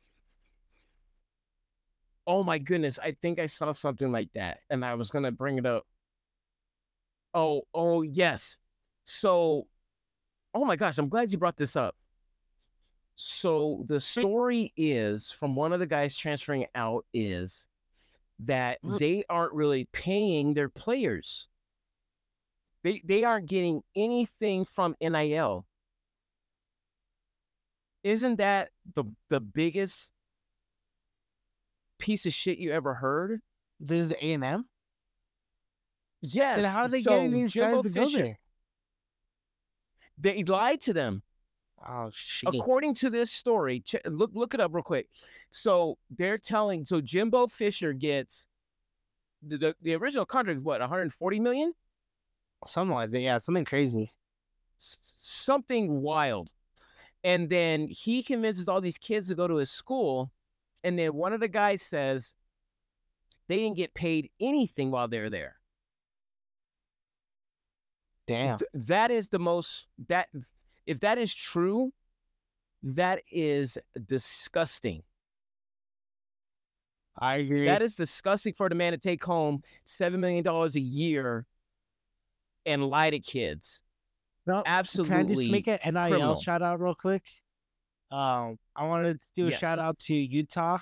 [2.28, 5.58] oh my goodness, I think I saw something like that, and I was gonna bring
[5.58, 5.86] it up.
[7.34, 8.58] Oh, oh yes.
[9.06, 9.68] So,
[10.54, 11.96] oh my gosh, I'm glad you brought this up.
[13.16, 17.68] So the story is from one of the guys transferring out is
[18.40, 19.00] that Mm.
[19.00, 21.48] they aren't really paying their players.
[22.84, 25.66] They they aren't getting anything from NIL.
[28.04, 30.12] Isn't that the the biggest
[32.04, 33.42] piece of shit you ever heard?
[33.80, 34.66] this is A and M.
[36.22, 36.62] Yes.
[36.62, 38.40] Then how are they so getting these Jimbo guys to go there?
[40.18, 41.24] They lied to them.
[41.86, 42.54] Oh shit!
[42.54, 45.08] According to this story, ch- look look it up real quick.
[45.52, 48.46] So they're telling so Jimbo Fisher gets
[49.42, 51.74] the the, the original contract is what 140 million,
[52.66, 53.20] Something like that.
[53.20, 54.14] Yeah, something crazy.
[54.80, 56.52] S- something wild,
[57.24, 60.32] and then he convinces all these kids to go to his school,
[60.84, 62.36] and then one of the guys says
[63.48, 65.56] they didn't get paid anything while they're there.
[68.28, 68.58] Damn.
[68.58, 70.28] Th- that is the most that
[70.86, 71.92] if that is true,
[72.84, 73.78] that is
[74.08, 75.04] disgusting.
[77.20, 77.66] I agree.
[77.66, 81.46] That is disgusting for the man to take home seven million dollars a year
[82.66, 83.82] and lie to kids.
[84.46, 85.10] No, Absolutely.
[85.10, 86.36] Can I just make an NIL criminal.
[86.36, 87.24] shout out real quick?
[88.12, 89.60] Um, I wanted to do a Yes.
[89.60, 90.80] shout out to Utah.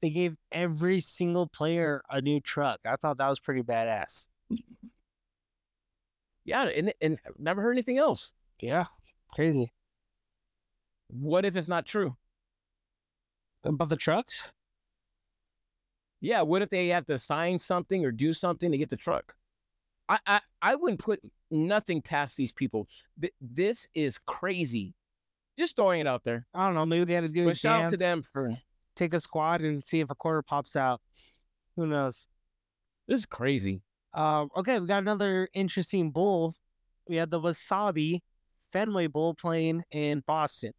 [0.00, 2.80] They gave every single player a new truck.
[2.84, 4.28] I thought that was pretty badass.
[6.44, 8.32] Yeah, and and never heard anything else.
[8.60, 8.86] Yeah,
[9.32, 9.72] crazy.
[11.08, 12.16] What if it's not true?
[13.64, 14.42] About the trucks?
[16.20, 19.34] Yeah, what if they have to sign something or do something to get the truck?
[20.08, 21.20] I I, I wouldn't put
[21.50, 22.88] nothing past these people.
[23.20, 24.94] Th- this is crazy.
[25.58, 26.46] Just throwing it out there.
[26.54, 26.86] I don't know.
[26.86, 28.56] Maybe they had to do a But shout out to them for
[28.94, 31.00] take a squad, and see if a quarter pops out.
[31.76, 32.26] Who knows?
[33.06, 33.82] this is crazy.
[34.12, 36.54] Um, okay, we got another interesting bowl.
[37.08, 38.20] We had the Wasabi
[38.72, 40.72] Fenway Bowl playing in Boston.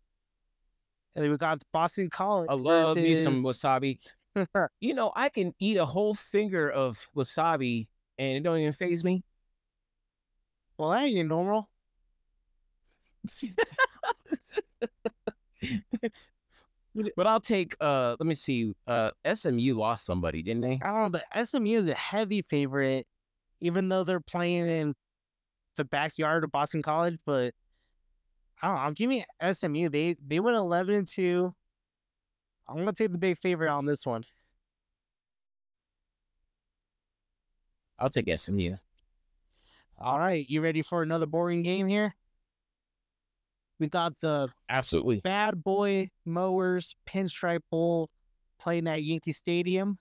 [1.15, 2.49] And then we got Boston College.
[2.49, 3.99] I love me some wasabi.
[4.79, 9.03] You know, I can eat a whole finger of wasabi and it don't even phase
[9.03, 9.23] me.
[10.77, 11.69] well, that ain't normal.
[17.15, 18.73] but I'll take uh let me see.
[18.87, 20.79] Uh SMU lost somebody, didn't they?
[20.81, 23.07] I don't know, but SMU is a heavy favorite,
[23.61, 24.95] even though they're playing in
[25.75, 27.17] the backyard of Boston College.
[27.25, 27.53] But
[28.61, 28.91] I don't know.
[28.91, 29.89] Give me SMU.
[29.89, 31.53] They they went eleven and two.
[32.67, 34.23] I'm gonna take the big favorite on this one.
[37.97, 38.75] I'll take SMU.
[39.97, 42.15] All right, you ready for another boring game here?
[43.79, 45.21] We got the Absolutely.
[45.21, 48.09] Bad Boy Mowers Pinstripe Bowl
[48.59, 49.97] playing at Yankee Stadium.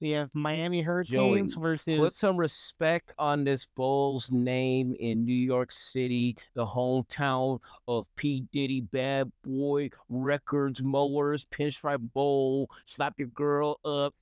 [0.00, 5.32] We have Miami Hurricanes Put versus Put some respect on this Bulls name in New
[5.32, 8.44] York City, the hometown of P.
[8.52, 14.12] Diddy, Bad Boy Records, Mowers, Pinstripe Bowl, Slap Your Girl Up,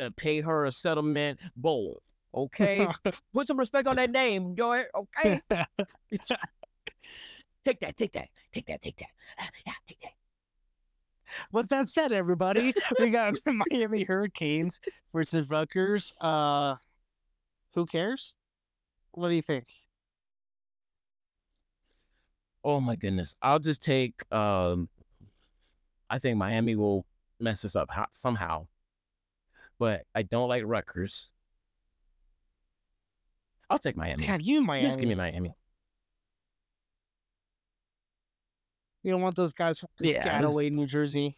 [0.00, 2.00] uh, Pay Her a Settlement Bowl.
[2.32, 2.86] Okay?
[3.34, 4.84] Put some respect on that name, Joy.
[4.94, 5.40] Okay?
[7.64, 9.08] take that, take that, take that, take that.
[9.38, 10.12] Ah, Yeah, take that.
[11.52, 14.80] With that said, everybody, we got the Miami Hurricanes
[15.12, 16.12] versus Rutgers.
[16.20, 16.76] Uh,
[17.74, 18.34] who cares?
[19.12, 19.66] What do you think?
[22.62, 23.34] Oh my goodness.
[23.42, 24.88] I'll just take um
[26.08, 27.04] I think Miami will
[27.40, 28.66] mess this up ho- somehow.
[29.78, 31.30] But I don't like Rutgers.
[33.68, 34.26] I'll take Miami.
[34.26, 34.86] God, you Miami.
[34.86, 35.54] Just give me Miami.
[39.04, 41.36] You don't want those guys from Yeah, Piscataway, New Jersey.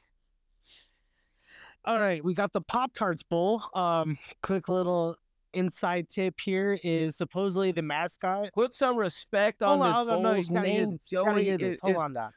[1.85, 3.61] All right, we got the Pop Tarts Bowl.
[3.75, 5.17] Um, quick little
[5.53, 8.51] inside tip here is supposedly the mascot.
[8.55, 10.91] Put some respect on Hold on, this hold on, no, hear name.
[11.13, 11.45] gotta Joey.
[11.45, 11.81] hear this.
[11.81, 12.33] Hold it's- on, Doc.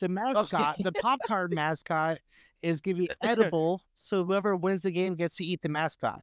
[0.00, 2.18] The mascot, the Pop Tart mascot,
[2.62, 6.22] is gonna be edible, so whoever wins the game gets to eat the mascot.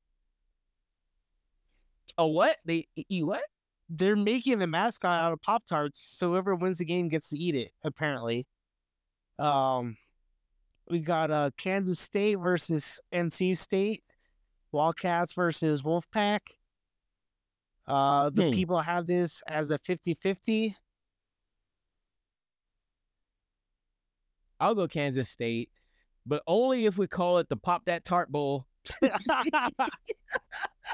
[2.17, 2.57] A what?
[2.65, 3.43] They eat what?
[3.89, 7.37] They're making the mascot out of Pop Tarts, so whoever wins the game gets to
[7.37, 7.71] eat it.
[7.83, 8.47] Apparently,
[9.37, 9.97] um,
[10.89, 14.03] we got uh Kansas State versus NC State,
[14.71, 16.39] Wildcats versus Wolfpack.
[17.87, 18.51] Uh, the Hmm.
[18.51, 20.75] people have this as a 50-50.
[24.59, 25.69] I'll go Kansas State,
[26.25, 28.65] but only if we call it the Pop That Tart Bowl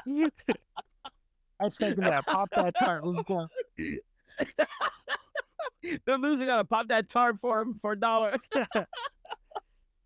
[1.62, 2.26] I second that.
[2.26, 3.04] Pop that tart.
[3.06, 3.46] Let's go.
[6.04, 8.36] the loser gotta pop that tart for him for a dollar.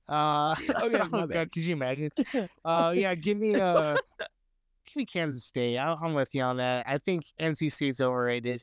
[0.09, 1.27] Uh, Okay, my oh.
[1.27, 2.11] God, could you imagine?
[2.65, 3.97] Uh, yeah, give me uh,
[4.87, 5.77] give me Kansas State.
[5.79, 6.87] I, I'm with you on that.
[6.87, 8.63] I think NC State's overrated.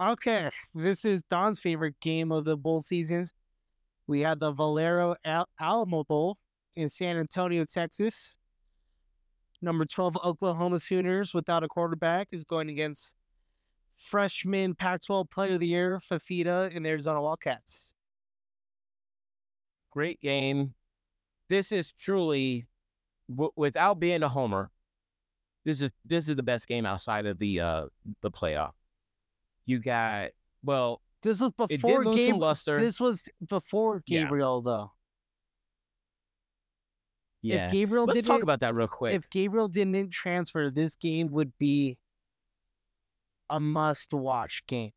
[0.00, 3.30] Okay, this is Don's favorite game of the bowl season.
[4.08, 6.38] We had the Valero Al- Alamo Bowl
[6.74, 8.34] in San Antonio, Texas.
[9.62, 13.14] Number 12 Oklahoma Sooners without a quarterback is going against
[13.94, 17.92] freshman Pac 12 Player of the Year, Fifita, and the Arizona Wildcats.
[19.90, 20.74] Great game.
[21.48, 22.66] This is truly,
[23.28, 24.70] w- without being a homer,
[25.64, 27.86] this is this is the best game outside of the uh
[28.22, 28.72] the playoff.
[29.66, 30.30] You got
[30.64, 32.38] well, This was before game.
[32.38, 32.78] luster.
[32.78, 34.22] This was before Yeah.
[34.22, 34.92] Gabriel, though.
[37.42, 39.14] Yeah, If Gabriel let's didn't, talk about that real quick.
[39.14, 41.96] if Gabriel didn't transfer, this game would be
[43.48, 44.92] a must-watch game.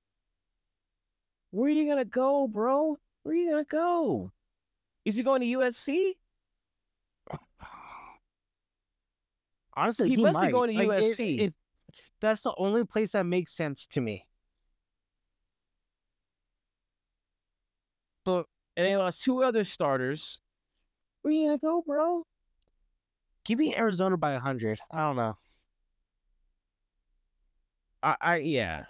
[1.52, 2.98] Where are you gonna go, bro?
[3.24, 4.32] Where are you gonna go?
[5.06, 6.14] Is he going to USC?
[9.76, 10.52] Honestly, He he, must be might.
[10.52, 11.40] going to Like, it- USC.
[11.40, 11.54] it-
[12.22, 14.26] that's the only place that makes sense to me.
[18.26, 18.46] But
[18.78, 20.40] And they lost two other starters.
[21.22, 22.26] Where you gonna go, bro?
[23.46, 24.80] Give me Arizona by hundred.
[24.92, 25.38] I don't know.
[28.02, 28.86] I, I yeah,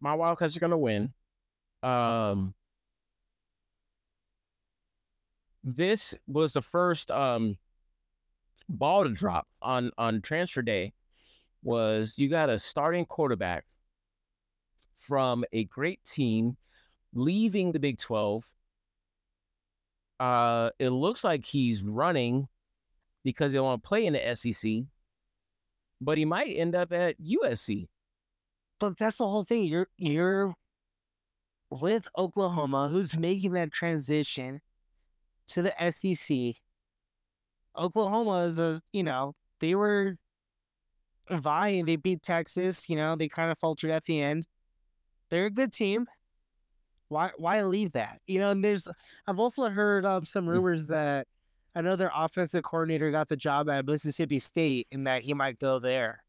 [0.00, 1.12] my Wildcats are gonna win.
[1.82, 2.54] Um,
[5.62, 7.56] this was the first um
[8.68, 10.92] ball to drop on on transfer day.
[11.62, 13.64] Was you got a starting quarterback
[14.94, 16.56] from a great team
[17.14, 18.50] leaving the Big Twelve.
[20.20, 22.48] Uh, it looks like he's running
[23.24, 24.82] because they want to play in the SEC,
[26.00, 27.88] but he might end up at USC.
[28.78, 29.64] But that's the whole thing.
[29.64, 30.54] You're you're
[31.70, 34.60] with Oklahoma, who's making that transition
[35.48, 36.56] to the SEC.
[37.76, 40.14] Oklahoma is a you know they were
[41.30, 41.86] vying.
[41.86, 42.88] They beat Texas.
[42.88, 44.46] You know they kind of faltered at the end.
[45.30, 46.06] They're a good team.
[47.08, 48.20] Why why leave that?
[48.26, 48.88] You know, and there's
[49.26, 51.26] I've also heard um, some rumors that
[51.74, 55.58] I know their offensive coordinator got the job at Mississippi State and that he might
[55.58, 56.22] go there.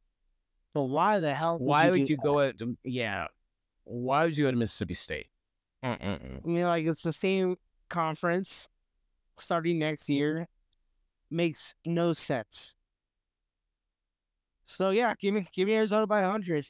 [0.73, 1.59] But why the hell?
[1.59, 2.23] Would Why you would do you that?
[2.23, 2.55] go at?
[2.83, 3.27] Yeah,
[3.83, 5.27] why would you go to Mississippi State?
[5.83, 6.45] Mm-mm-mm.
[6.45, 7.57] You know, like it's the same
[7.89, 8.67] conference
[9.37, 10.47] starting next year.
[11.29, 12.75] Makes no sense.
[14.63, 16.67] So yeah, give me give me Arizona by hundred.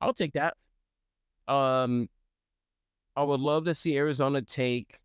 [0.00, 0.54] I'll take that.
[1.46, 2.08] Um,
[3.14, 5.00] I would love to see Arizona take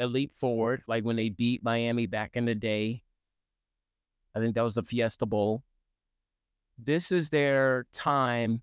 [0.00, 3.02] a leap forward, like when they beat Miami back in the day.
[4.34, 5.64] I think that was the Fiesta Bowl.
[6.78, 8.62] This is their time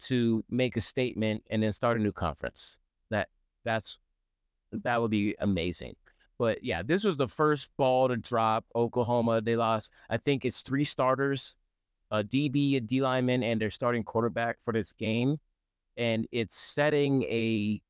[0.00, 2.78] to make a statement and then start a new conference.
[3.10, 3.28] That
[3.64, 3.98] that's
[4.72, 5.96] that would be amazing.
[6.38, 8.64] But yeah, this was the first ball to drop.
[8.74, 9.92] Oklahoma, they lost.
[10.10, 11.56] I think it's three starters,
[12.10, 15.38] uh, a DB, a D lineman, and their starting quarterback for this game,
[15.96, 17.80] and it's setting a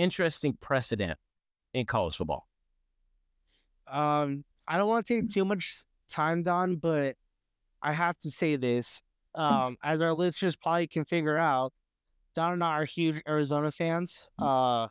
[0.00, 1.18] interesting precedent
[1.74, 2.46] in college football.
[3.86, 7.16] Um, I don't want to take too much time, Don, but
[7.82, 9.02] I have to say this.
[9.34, 11.72] Um, as our listeners probably can figure out,
[12.34, 14.28] Don and I are huge Arizona fans.
[14.38, 14.88] Uh,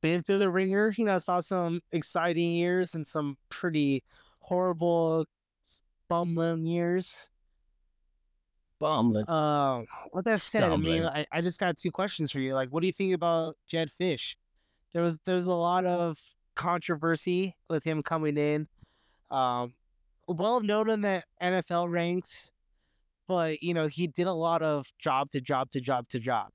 [0.00, 4.02] been through the ringer, you know, saw some exciting years and some pretty
[4.40, 5.26] horrible,
[6.08, 7.26] bumbling years.
[8.80, 9.28] Bumlin.
[9.28, 12.54] Um, with that said, I mean, I, I just got two questions for you.
[12.54, 14.34] Like, what do you think about Jedd Fisch?
[14.92, 16.18] There was there's a lot of
[16.56, 18.68] controversy with him coming in.
[19.30, 19.74] Um,
[20.26, 22.50] well known in the NFL ranks,
[23.28, 26.48] but you know he did a lot of job to job to job to job,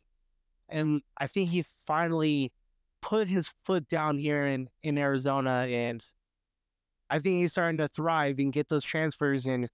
[0.68, 2.52] and I think he finally
[3.02, 6.04] put his foot down here in in Arizona, and
[7.10, 9.70] I think he's starting to thrive and get those transfers and.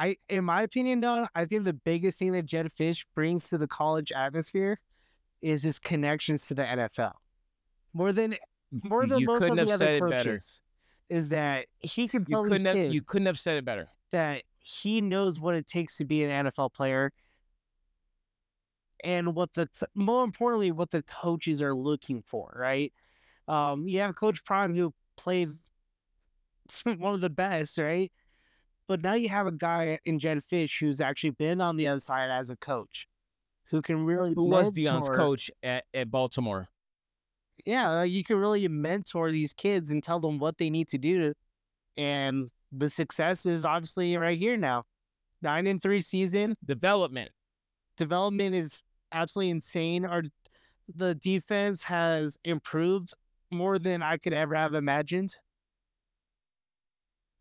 [0.00, 3.58] I, in my opinion, Don, I think the biggest thing that Jedd Fisch brings to
[3.58, 4.80] the college atmosphere
[5.42, 7.12] is his connections to the NFL.
[7.92, 8.34] More than
[8.84, 10.30] more than you most couldn't of the have said it better.
[10.30, 10.62] coaches,
[11.10, 12.76] is that he can You tell these couldn't have.
[12.76, 13.90] kids You couldn't have said it better.
[14.12, 17.12] that he knows what it takes to be an NFL player,
[19.04, 22.56] and what the more importantly, what the coaches are looking for.
[22.58, 22.90] Right?
[23.48, 25.50] Um, you have Coach Prime who played
[26.84, 28.10] one of the best, right?
[28.90, 32.00] But now you have a guy in Jedd Fisch who's actually been on the other
[32.00, 33.06] side as a coach,
[33.66, 36.68] who can really Who was Deion's coach at, at Baltimore?
[37.64, 41.34] yeah, you can really mentor these kids and tell them what they need to do.
[41.96, 44.86] And the success is obviously right here now.
[45.40, 46.56] Nine and three season.
[46.64, 47.30] Development.
[47.96, 48.82] Development is
[49.12, 50.04] absolutely insane.
[50.04, 50.24] Our
[50.92, 53.14] the defense has improved
[53.52, 55.36] more than I could ever have imagined.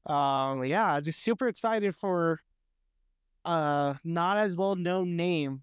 [0.05, 2.41] Um, yeah, just super excited for
[3.45, 5.61] uh not as well known name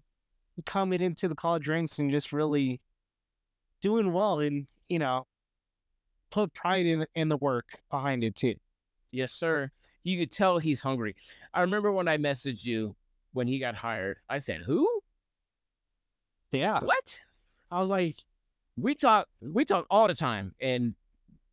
[0.65, 2.79] coming into the college ranks and just really
[3.81, 5.27] doing well and you know
[6.31, 8.55] put pride in in the work behind it too.
[9.11, 9.71] Yes, sir.
[10.03, 11.15] You could tell he's hungry.
[11.53, 12.95] I remember when I messaged you
[13.33, 14.17] when he got hired.
[14.29, 14.87] I said, "Who?
[16.51, 16.79] Yeah.
[16.79, 17.21] What?"
[17.69, 18.15] I was like,
[18.77, 20.95] we talk we talk all the time and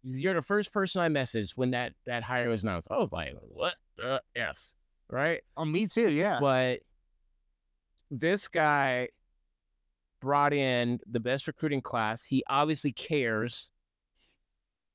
[0.05, 2.89] you're the first person I messaged when that that hire was announced.
[2.91, 4.73] I was like, what the F?
[5.11, 5.41] Right?
[5.57, 6.39] Oh, me too, yeah.
[6.41, 6.81] But
[8.11, 9.09] this guy
[10.21, 12.25] brought in the best recruiting class.
[12.25, 13.71] He obviously cares.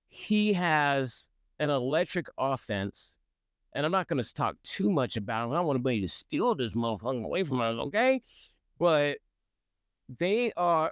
[0.08, 1.30] He has
[1.60, 3.18] an electric offense.
[3.74, 5.52] And I'm not going to talk too much about him.
[5.54, 8.24] I don't want anybody to steal this motherfucker away from us, okay?
[8.80, 9.18] But
[10.18, 10.92] they are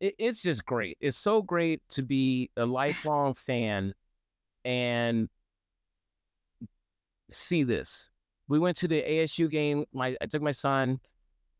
[0.00, 0.98] it, it's just great.
[1.00, 3.94] It's so great to be a lifelong fan
[4.64, 5.28] and
[7.32, 8.10] see this.
[8.48, 9.84] We went to the ASU game.
[9.92, 11.00] My I took my son.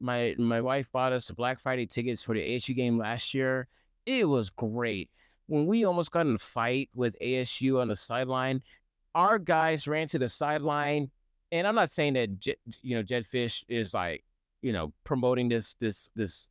[0.00, 3.68] My my wife bought us Black Friday tickets for the ASU game last year.
[4.06, 5.10] It was great.
[5.46, 8.62] When we almost got in a fight with ASU on the sideline,
[9.14, 11.10] our guys ran to the sideline.
[11.50, 14.24] And I'm not saying that you know Jedd Fisch is like
[14.62, 16.48] you know promoting this this this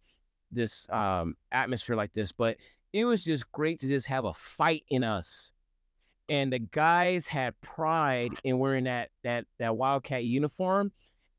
[0.52, 2.58] this um, atmosphere like this, but
[2.94, 5.52] it was just great to just have a fight in us.
[6.30, 10.92] And the guys had pride in wearing that that that Wildcat uniform,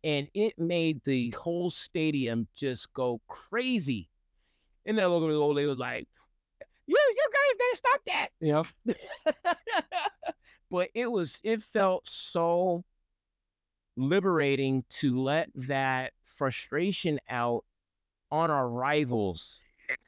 [0.03, 4.09] and it made the whole stadium just go crazy.
[4.87, 6.09] And then the old lady was like,
[6.87, 9.55] "You you guys better stop that." Yeah.
[10.71, 12.85] but it was it felt so
[13.97, 17.65] liberating to let that frustration out
[18.31, 19.61] on our rivals,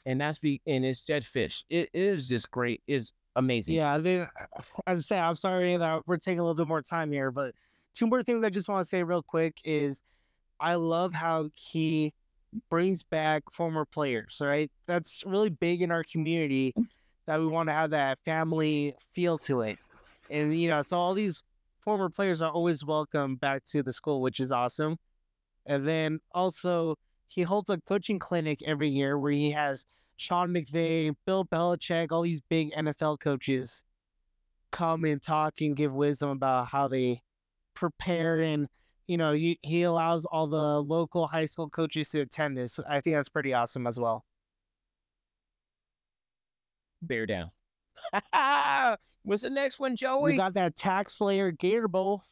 [0.07, 1.65] and that's be and it's Jedd Fisch.
[1.71, 2.83] It is just great.
[2.87, 3.75] It's amazing.
[3.75, 3.99] Yeah.
[3.99, 4.29] Then,
[4.87, 7.55] as I say, I'm sorry that we're taking a little bit more time here, but
[7.95, 10.03] two more things I just want to say real quick is
[10.59, 12.13] I love how he
[12.69, 14.41] brings back former players.
[14.43, 16.75] Right, that's really big in our community
[17.27, 19.79] that we want to have that family feel to it,
[20.31, 21.43] and you know, so all these
[21.81, 24.97] former players are always welcome back to the school, which is awesome.
[25.67, 26.97] And then also
[27.31, 32.23] he holds a coaching clinic every year where he has Sean McVay, Bill Belichick, all
[32.23, 33.85] these big NFL coaches
[34.73, 37.23] come and talk and give wisdom about how they
[37.75, 38.69] prepare and
[39.07, 42.81] you know he, he allows all the local high school coaches to attend this.
[42.89, 44.25] I think that's pretty awesome as well.
[47.01, 47.51] Bear down.
[49.23, 50.33] What's the next one joey?
[50.33, 52.25] we got that TaxSlayer gator bowl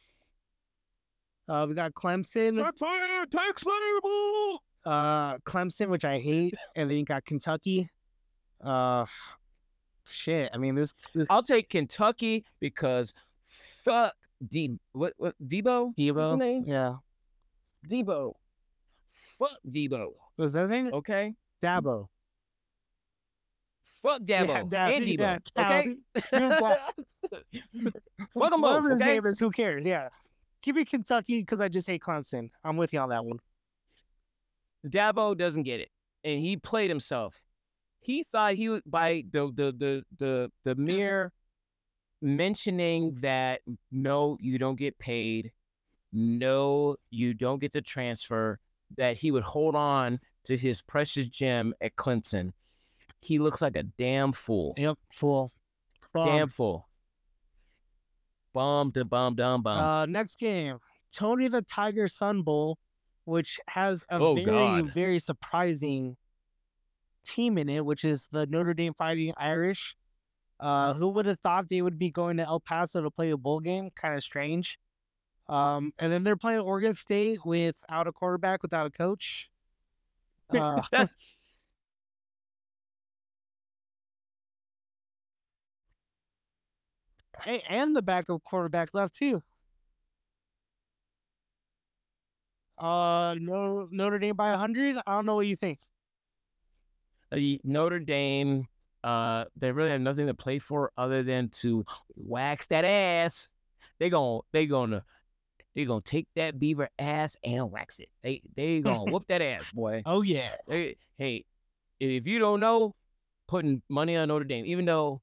[1.49, 2.57] uh, we got clemson.
[3.31, 7.89] Tax slayer bowl uh, Clemson, which I hate, and then you got Kentucky.
[8.61, 9.05] Uh,
[10.05, 10.49] shit.
[10.53, 10.93] I mean, this.
[11.13, 11.27] this...
[11.29, 13.13] I'll take Kentucky because
[13.83, 14.13] fuck
[14.47, 14.77] D.
[14.93, 15.13] What?
[15.17, 15.35] What?
[15.45, 15.93] Debo.
[15.95, 16.29] Debo.
[16.31, 16.63] His name?
[16.65, 16.95] Yeah.
[17.89, 18.33] Debo.
[19.09, 20.11] Fuck Debo.
[20.37, 20.91] Was that name?
[20.93, 21.35] Okay.
[21.61, 22.07] Dabo.
[24.01, 25.19] Fuck Dabo Yeah, Dab- and Debo.
[25.19, 25.95] yeah, okay.
[26.15, 26.73] Fuck them both.
[28.33, 29.13] Whatever his Okay.
[29.13, 29.85] name is, who cares?
[29.85, 30.09] Yeah.
[30.61, 32.49] Give me Kentucky because I just hate Clemson.
[32.63, 33.39] I'm with you on that one.
[34.87, 35.89] Dabo doesn't get it,
[36.23, 37.41] and he played himself.
[37.99, 41.31] He thought he would by the the the the the mere
[42.21, 43.61] mentioning that
[43.91, 45.51] no, you don't get paid,
[46.13, 48.59] no, you don't get the transfer,
[48.97, 52.51] that he would hold on to his precious gem at Clemson.
[53.21, 54.73] He looks like a damn fool.
[54.77, 54.97] Yep.
[55.11, 55.51] Full.
[56.15, 56.87] Damn fool.
[58.53, 59.77] Bum to bum dum bum.
[59.77, 60.79] Uh, next game,
[61.13, 62.77] Tony the Tiger Sun Bowl,
[63.29, 64.93] which has a Oh, very God.
[64.93, 66.17] very surprising
[67.25, 69.95] team in it, which is the Notre Dame Fighting Irish.
[70.59, 73.37] Uh, who would have thought they would be going to El Paso to play a
[73.37, 73.91] bowl game?
[73.95, 74.77] Kind of strange.
[75.47, 79.49] Um, and then they're playing Oregon State without a quarterback, without a coach.
[80.49, 80.81] Uh,
[87.43, 89.41] hey, and the backup quarterback left too.
[92.79, 94.97] Uh, no, Notre Dame by hundred.
[95.05, 95.79] I don't know what you think.
[97.31, 98.67] the Notre Dame,
[99.03, 103.49] uh, they really have nothing to play for other than to wax that ass.
[103.99, 105.03] They gon' they gonna
[105.75, 108.09] they gonna take that beaver ass and wax it.
[108.23, 110.01] They they gonna whoop that ass, boy.
[110.05, 111.45] Oh yeah, They, hey,
[111.99, 112.95] if you don't know,
[113.47, 115.21] putting money on Notre Dame, even though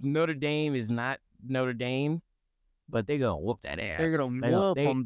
[0.00, 2.22] Notre Dame is not Notre Dame,
[2.88, 3.98] but they gonna whoop that ass.
[3.98, 5.04] They're gonna They gonna- whoop they- them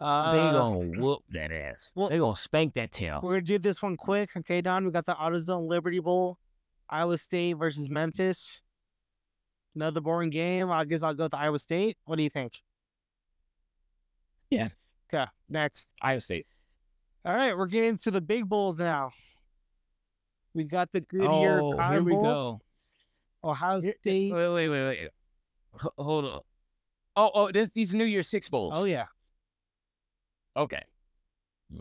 [0.00, 0.32] bad.
[0.34, 1.92] They Uh, gonna whoop that ass.
[1.94, 3.20] well- they gonna spank that tail.
[3.22, 4.36] We're gonna do this one quick.
[4.36, 6.38] Okay, Don, we got the AutoZone Liberty Bowl,
[6.88, 8.62] Iowa State versus Memphis.
[9.74, 10.70] Another boring game.
[10.70, 11.96] I guess I'll go with Iowa State.
[12.04, 12.60] What do you think?
[14.50, 14.70] Yeah.
[15.12, 15.90] Okay, next.
[16.02, 16.46] Iowa State.
[17.24, 19.12] All right, we're getting to the big bowls now.
[20.54, 22.60] We got the Goodyear oh, Cotton here we Bowl, go.
[23.44, 24.32] Ohio State.
[24.32, 24.98] Wait, wait, wait, wait.
[25.76, 26.40] H- hold on.
[27.16, 28.72] Oh, oh, this, these New Year Six bowls.
[28.74, 29.06] Oh yeah.
[30.56, 30.82] Okay.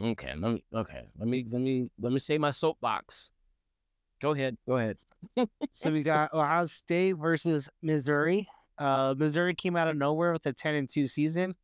[0.02, 0.34] Okay.
[0.38, 0.64] Let me.
[0.74, 1.08] Okay.
[1.18, 1.46] Let me.
[1.50, 1.90] Let me.
[2.00, 3.32] Let me say my soapbox.
[4.22, 4.58] Go ahead.
[4.68, 4.98] Go ahead.
[5.72, 8.48] So we got Ohio State versus Missouri.
[8.78, 11.56] Uh, Missouri came out of nowhere with a ten and two season.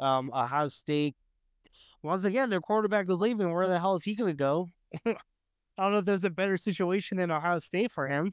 [0.00, 1.14] Um, Ohio State,
[2.02, 3.52] once again, their quarterback is leaving.
[3.52, 4.68] Where the hell is he going to go?
[5.06, 8.32] I don't know if there's a better situation than Ohio State for him.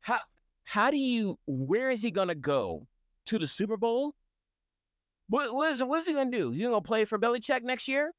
[0.00, 0.20] How
[0.64, 2.86] how do you where is he gonna go?
[3.26, 4.14] To the Super Bowl?
[5.28, 6.52] What what is what is he gonna do?
[6.52, 8.12] You gonna play for Belichick next year?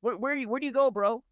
[0.00, 1.22] Where where where do you go, bro?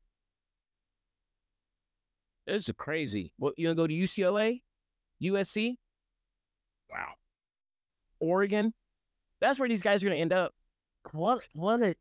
[2.47, 3.33] This is crazy.
[3.39, 4.63] What you gonna go to UCLA?
[5.23, 5.77] USC?
[6.91, 7.15] Wow.
[8.21, 8.73] Oregon?
[9.41, 10.53] That's where these guys are gonna end up.
[11.13, 11.43] What?
[11.53, 11.83] What?
[11.83, 11.95] A,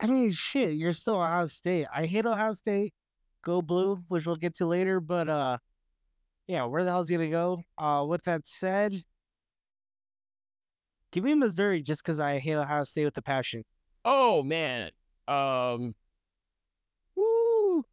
[0.00, 0.74] I mean, shit.
[0.74, 1.86] You're still Ohio State.
[1.94, 2.94] I hate Ohio State.
[3.42, 5.00] Go blue, which we'll get to later.
[5.00, 5.58] But uh,
[6.46, 7.62] yeah, where the hell's he gonna go?
[7.78, 9.02] Uh, with that said,
[11.12, 13.64] give me Missouri just because I hate Ohio State with a passion.
[14.04, 14.90] Oh man.
[15.26, 15.94] Um
[17.14, 17.84] woo.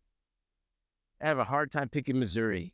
[1.22, 2.74] I have a hard time picking Missouri.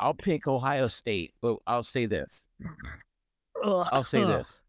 [0.00, 2.48] I'll pick Ohio State, but I'll say this.
[3.62, 4.62] I'll say this.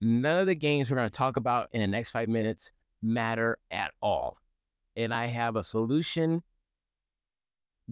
[0.00, 2.70] None of the games we're going to talk about in the next five minutes
[3.02, 4.36] matter at all.
[4.96, 6.42] And I have a solution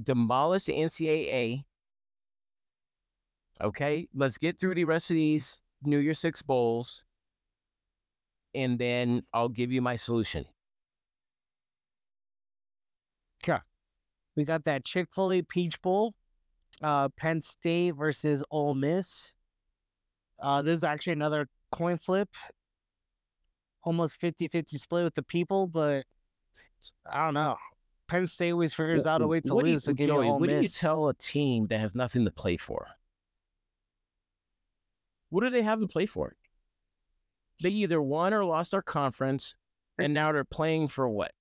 [0.00, 1.64] demolish the NCAA.
[3.60, 7.04] Okay, let's get through the rest of these New Year Six Bowls.
[8.54, 10.46] And then I'll give you my solution.
[14.36, 16.14] We got that Chick Fil A Peach Bowl,
[16.82, 19.34] uh, Penn State versus Ole Miss.
[20.40, 22.30] Uh, this is actually another coin flip,
[23.84, 26.04] almost 50-50 split with the people, but
[27.10, 27.56] I don't know.
[28.08, 30.54] Penn State always figures out a way to What you- lose, so Joey, what do
[30.54, 32.88] you tell a team that has nothing to play for?
[35.32, 36.36] What do they have to play for?
[37.62, 39.54] They either won or lost our conference,
[39.96, 41.32] and now they're playing for what?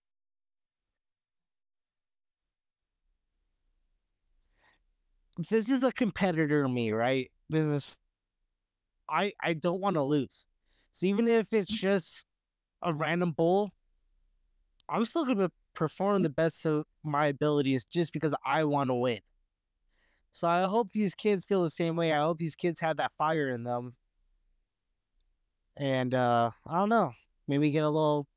[5.49, 7.31] this is a competitor to me, right?
[7.49, 7.97] This,
[9.09, 10.45] I I don't want to lose.
[10.93, 12.23] So even if it's just
[12.81, 13.71] a random bowl,
[14.87, 19.19] I'm still gonna perform the best of my abilities just because I want to win.
[20.31, 22.13] So I hope these kids feel the same way.
[22.13, 23.95] I hope these kids have that fire in them.
[25.77, 27.13] And uh I don't know.
[27.47, 28.27] Maybe get a little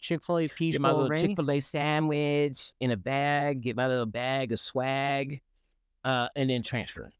[0.00, 1.14] Chick Fil A peach Get my little.
[1.16, 3.62] Chick Fil A sandwich in a bag.
[3.62, 5.40] Get my little bag of swag,
[6.04, 7.10] uh, and then transfer.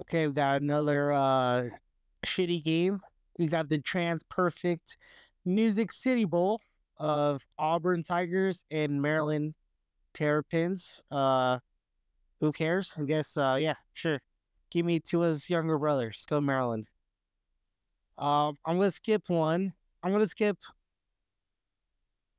[0.00, 1.68] Okay, we got another uh
[2.24, 3.00] shitty game.
[3.38, 4.96] We got the TransPerfect
[5.44, 6.60] Music City Bowl
[6.98, 9.54] of Auburn Tigers and Maryland
[10.14, 11.02] Terrapins.
[11.10, 11.58] Uh
[12.40, 12.92] who cares?
[12.98, 14.20] I guess uh yeah, sure.
[14.70, 16.16] Give me Tua's younger brothers.
[16.18, 16.86] Let's go Maryland.
[18.18, 19.72] Um I'm gonna skip one.
[20.02, 20.56] I'm gonna skip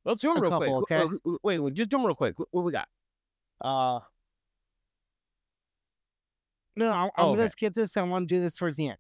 [0.04, 1.00] Let's do them real couple, quick.
[1.00, 1.16] okay?
[1.28, 2.36] Uh, wait, wait, just do them real quick.
[2.50, 2.88] What, we got?
[3.62, 4.00] uh
[6.76, 7.50] no, I'm, I'm Oh, gonna okay.
[7.50, 7.96] skip this.
[7.98, 8.98] I want to do this towards the end.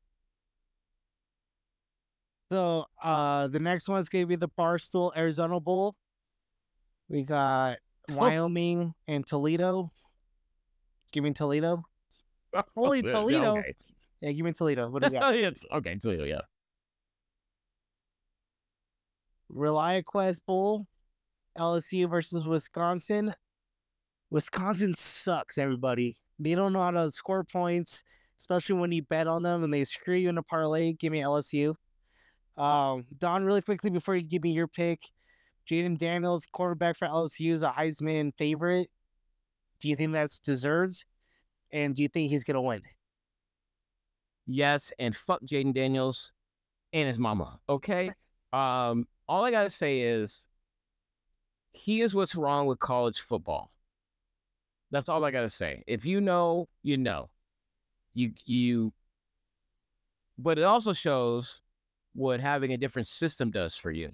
[2.52, 5.96] So uh the next one's gonna be the Barstool Arizona Bowl.
[7.08, 7.78] We got
[8.10, 9.90] Wyoming and Toledo.
[11.12, 11.84] Give me Toledo.
[12.76, 13.58] Holy Yeah, Toledo.
[13.58, 13.74] Okay.
[14.22, 14.90] Yeah, give me Toledo.
[14.90, 15.36] What do we got?
[15.36, 16.42] It's- okay, Toledo, yeah.
[19.54, 20.88] ReliaQuest Bowl,
[21.58, 23.34] LSU versus Wisconsin.
[24.30, 26.16] Wisconsin sucks, everybody.
[26.40, 28.04] They don't know how to score points,
[28.40, 30.94] especially when you bet on them and they screw you in a parlay.
[30.94, 31.76] Give me LSU.
[32.58, 35.02] Um, Don, really quickly before you give me your pick,
[35.70, 38.88] Jayden Daniels, quarterback for LSU, is a Heisman favorite.
[39.82, 41.04] Do you think that's deserved?
[41.74, 42.82] And do you think he's gonna win?
[44.46, 46.32] Yes, and fuck Jayden Daniels
[46.94, 47.60] and his mama.
[47.68, 48.12] Okay.
[48.54, 50.46] Um, all I gotta say is
[51.72, 53.72] he is what's wrong with college football.
[54.92, 55.86] That's all I gotta say.
[55.88, 57.30] If you know, you know.
[58.14, 58.92] You you
[60.38, 61.62] but it also shows
[62.14, 64.12] what having a different system does for you.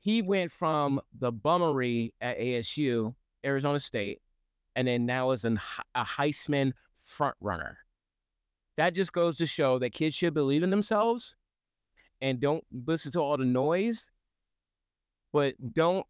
[0.00, 3.14] He went from the bummery at ASU,
[3.44, 4.20] Arizona State,
[4.76, 5.60] and then now is an,
[5.94, 7.78] a Heisman front runner.
[8.76, 11.34] That just goes to show that kids should believe in themselves
[12.20, 14.10] and don't listen to all the noise,
[15.32, 16.06] but don't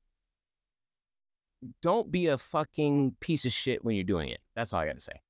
[1.82, 4.40] don't be a fucking piece of shit when you're doing it.
[4.56, 5.20] That's all I got to say.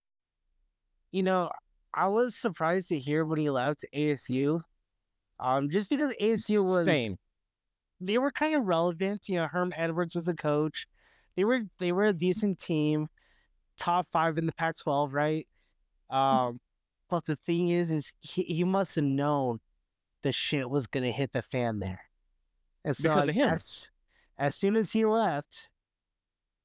[1.10, 1.50] You know,
[1.92, 4.62] I was surprised to hear when he left ASU.
[5.40, 7.16] Um, just because ASU was Same.
[8.00, 9.28] they were kind of relevant.
[9.28, 10.86] You know, Herm Edwards was a coach.
[11.36, 13.08] They were they were a decent team,
[13.78, 15.46] top five in the Pac-12, right?
[16.10, 16.60] Um,
[17.08, 19.60] but the thing is, is he, he must have known
[20.22, 22.02] the shit was gonna hit the fan there,
[22.84, 23.48] and so Because of him.
[23.50, 23.90] As,
[24.38, 25.68] as soon as he left,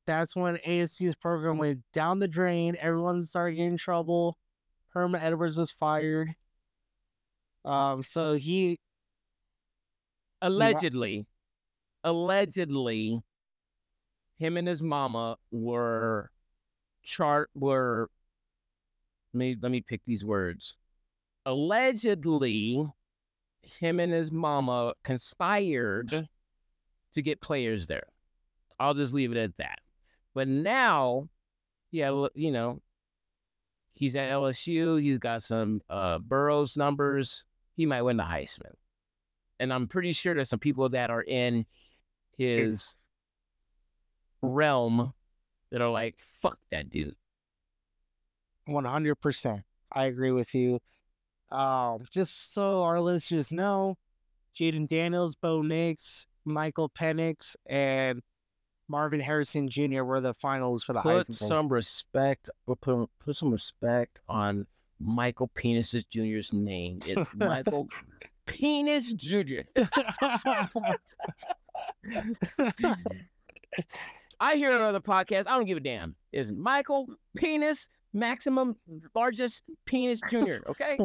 [0.06, 2.76] that's when ASU's program went down the drain.
[2.80, 4.38] Everyone started getting trouble.
[4.90, 6.36] Herman Edwards was fired.
[7.66, 8.80] Um, so he
[10.42, 11.26] allegedly,
[12.04, 13.22] allegedly,
[14.38, 16.32] him and his mama were
[17.04, 18.10] chart were.
[19.34, 20.78] Let me let me pick these words.
[21.46, 22.86] Allegedly,
[23.62, 26.28] him and his mama conspired
[27.12, 28.08] to get players there.
[28.80, 29.80] I'll just leave it at that.
[30.34, 31.30] But now,
[31.92, 32.82] yeah, you know,
[33.94, 35.02] he's at LSU.
[35.02, 37.46] He's got some uh, Burrow's numbers.
[37.76, 38.74] He might win the Heisman
[39.60, 41.66] and I'm pretty sure there's some people that are in
[42.38, 42.98] his
[44.46, 45.14] realm
[45.72, 47.16] that are like, fuck that dude.
[48.66, 49.64] One hundred percent.
[49.92, 50.80] I agree with you.
[51.52, 53.98] Um, just so our listeners know,
[54.56, 58.22] Jayden Daniels, Bo Nix, Michael Penix, and
[58.88, 60.04] Marvin Harrison Jr.
[60.04, 61.36] were the finals for the Put Heisman.
[61.36, 64.68] some respect, put, put some respect on
[65.00, 67.00] Michael Penis Jr.'s name.
[67.06, 67.90] It's Michael
[68.46, 69.62] Penis Jr.
[74.40, 75.48] I hear it on other podcasts.
[75.48, 76.16] I don't give a damn.
[76.32, 78.76] It's Michael Penis Maximum
[79.14, 80.58] Largest Penis Jr.
[80.70, 80.98] Okay.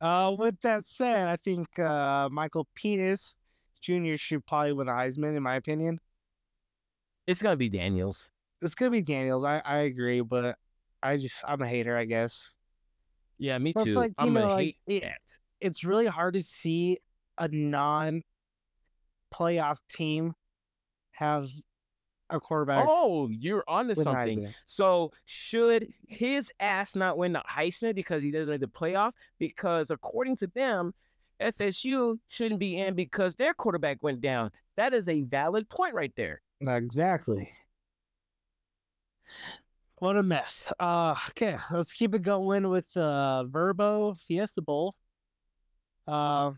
[0.00, 3.36] uh, with that said, I think uh, Michael Penis
[3.80, 4.16] Jr.
[4.16, 6.00] should probably win the Heisman, in my opinion.
[7.26, 8.30] it's gonna be Daniels.
[8.60, 9.44] It's gonna be Daniels.
[9.44, 10.56] I, I agree, but
[11.02, 12.52] I just I'm a hater, I guess.
[13.38, 13.94] Yeah, me Plus, too.
[13.94, 15.38] like, you I'm know, gonna like, hate it-.
[15.60, 16.98] It's really hard to see
[17.38, 18.22] a non
[19.32, 20.34] playoff team
[21.20, 21.48] have
[22.30, 24.38] a quarterback Oh, you're onto win the something.
[24.38, 24.54] Heisman.
[24.64, 29.12] So should his ass not win the Heisman because he doesn't make the playoff?
[29.38, 30.94] Because according to them,
[31.40, 34.50] FSU shouldn't be in because their quarterback went down.
[34.76, 36.40] That is a valid point right there.
[36.66, 37.50] Exactly.
[39.98, 40.72] What a mess.
[40.80, 44.94] Uh okay, let's keep it going with uh Vrbo Fiesta Bowl.
[46.06, 46.52] Uh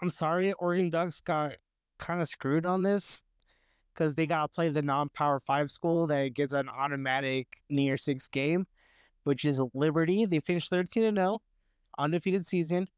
[0.00, 1.56] I'm sorry, Oregon Ducks got
[1.98, 3.22] kind of screwed on this
[3.94, 8.66] because they gotta play the non-power five school that gets an automatic near Six game,
[9.24, 10.26] which is Liberty.
[10.26, 11.40] They finished 13 and 0,
[11.98, 12.88] undefeated season.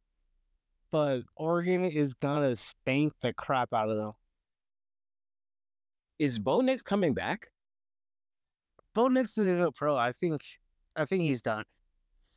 [0.91, 4.13] But Oregon is gonna spank the crap out of them.
[6.19, 7.49] Is Bo Nix coming back?
[8.95, 9.97] Bo Nix is a pro.
[9.97, 10.41] I think
[10.97, 11.65] I think he's done.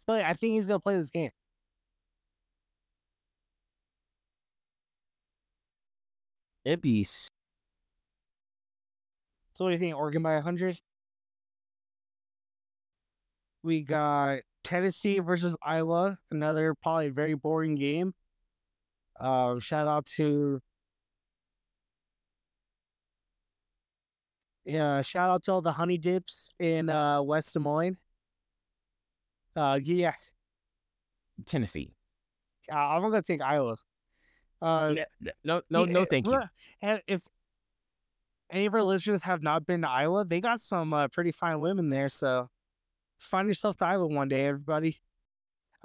[0.06, 1.32] But I think he's gonna play this game.
[6.66, 7.06] It'd be
[9.60, 9.98] So what do you think?
[9.98, 10.80] Oregon by hundred?
[13.62, 18.14] We got Tennessee versus Iowa, another probably very boring game.
[19.20, 20.62] Um, shout out to
[24.64, 27.98] yeah, shout out to all the honey dips in uh, West Des Moines.
[29.58, 30.14] Uh, yeah,
[31.46, 31.92] Tennessee.
[32.72, 33.76] uh, I'm gonna take Iowa.
[34.62, 34.96] Uh,
[35.44, 36.40] No, no, no, eh, thank you.
[36.82, 37.28] If
[38.52, 41.60] any of our listeners have not been to Iowa, they got some uh, pretty fine
[41.60, 42.10] women there.
[42.10, 42.50] So
[43.20, 44.98] find yourself to Iowa one day, everybody.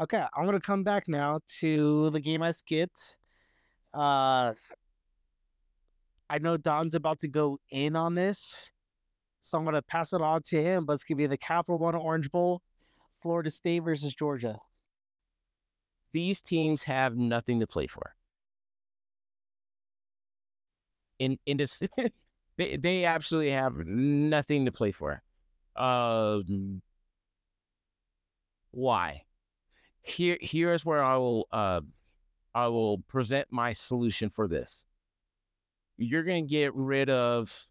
[0.01, 3.17] Okay, I'm gonna come back now to the game I skipped.
[3.93, 4.55] Uh,
[6.29, 8.73] I know Don's about to go in on this,
[9.41, 10.85] so I'm gonna pass it on to him.
[10.85, 12.63] But it's gonna be the Capital One Orange Bowl,
[13.23, 14.59] Florida State versus Georgia.
[16.13, 18.15] These teams have nothing to play for.
[21.21, 21.81] In in this,
[22.57, 25.23] they they absolutely have nothing to play for.
[25.77, 26.83] Um,
[28.71, 29.23] why?
[30.03, 31.81] Here here's where I will uh
[32.55, 34.85] I will present my solution for this.
[35.97, 37.69] You're gonna get rid of.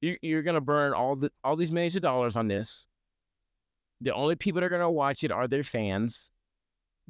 [0.00, 2.86] You you're gonna burn all the all these millions of dollars on this.
[4.00, 6.30] The only people that are gonna watch it are their fans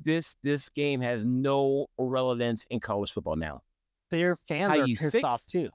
[0.04, 3.62] this this game has no relevance in college football now.
[4.10, 5.68] Their fans How are pissed fix- off too.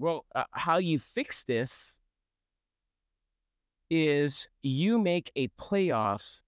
[0.00, 2.00] Well, uh, how you fix this
[3.90, 6.40] is you make a playoff.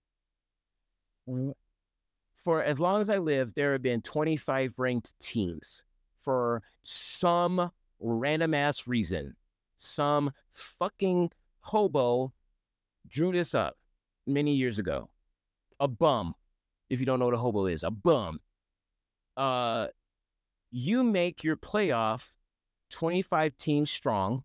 [2.35, 5.85] For as long as I live, there have been 25 ranked teams
[6.19, 9.37] for some random ass reason.
[9.77, 11.31] Some fucking
[11.61, 12.33] hobo
[13.07, 13.77] drew this up
[14.27, 15.11] many years ago.
[15.79, 16.35] A bum,
[16.89, 18.41] if you don't know what a hobo is, a bum.
[19.37, 19.89] Uh,
[20.71, 22.33] you make your playoff
[22.93, 24.45] 25 teams strong.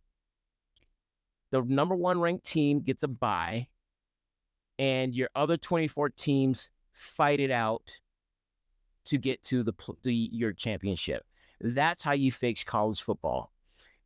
[1.51, 3.67] The number one ranked team gets a bye,
[4.79, 7.99] and your other 24 teams fight it out
[9.05, 9.73] to get to the,
[10.03, 11.23] the your championship.
[11.61, 13.51] That's how you fix college football.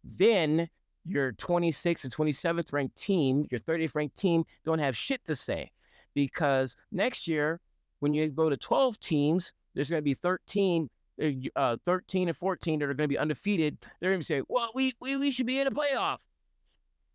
[0.04, 0.70] Then
[1.06, 5.72] your 26th and 27th ranked team, your 30th ranked team, don't have shit to say
[6.14, 7.60] because next year,
[8.00, 10.90] when you go to 12 teams, there's going to be 13
[11.22, 14.42] uh, uh, 13 and 14 that are going to be undefeated, they're going to say,
[14.48, 16.20] well, we, we, we should be in a playoff.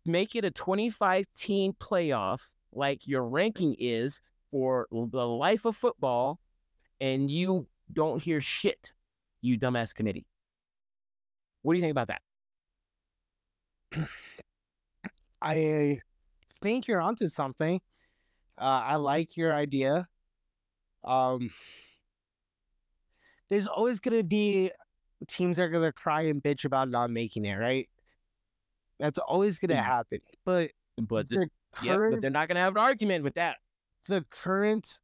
[0.05, 4.21] Make it a 25 team playoff like your ranking is
[4.51, 6.39] for the life of football,
[7.01, 8.93] and you don't hear shit,
[9.41, 10.25] you dumbass committee.
[11.61, 12.21] What do you think about that?
[15.41, 15.99] I
[16.61, 17.81] think you're onto something.
[18.57, 20.07] Uh, I like your idea.
[21.03, 21.51] Um,
[23.49, 24.71] there's always going to be
[25.27, 27.87] teams that are going to cry and bitch about not making it, right?
[28.99, 29.83] That's always going to Mm.
[29.83, 30.19] happen.
[30.45, 31.49] But But, the
[31.83, 33.57] yeah, current, but they're not going to have an argument with that.
[34.07, 34.99] the current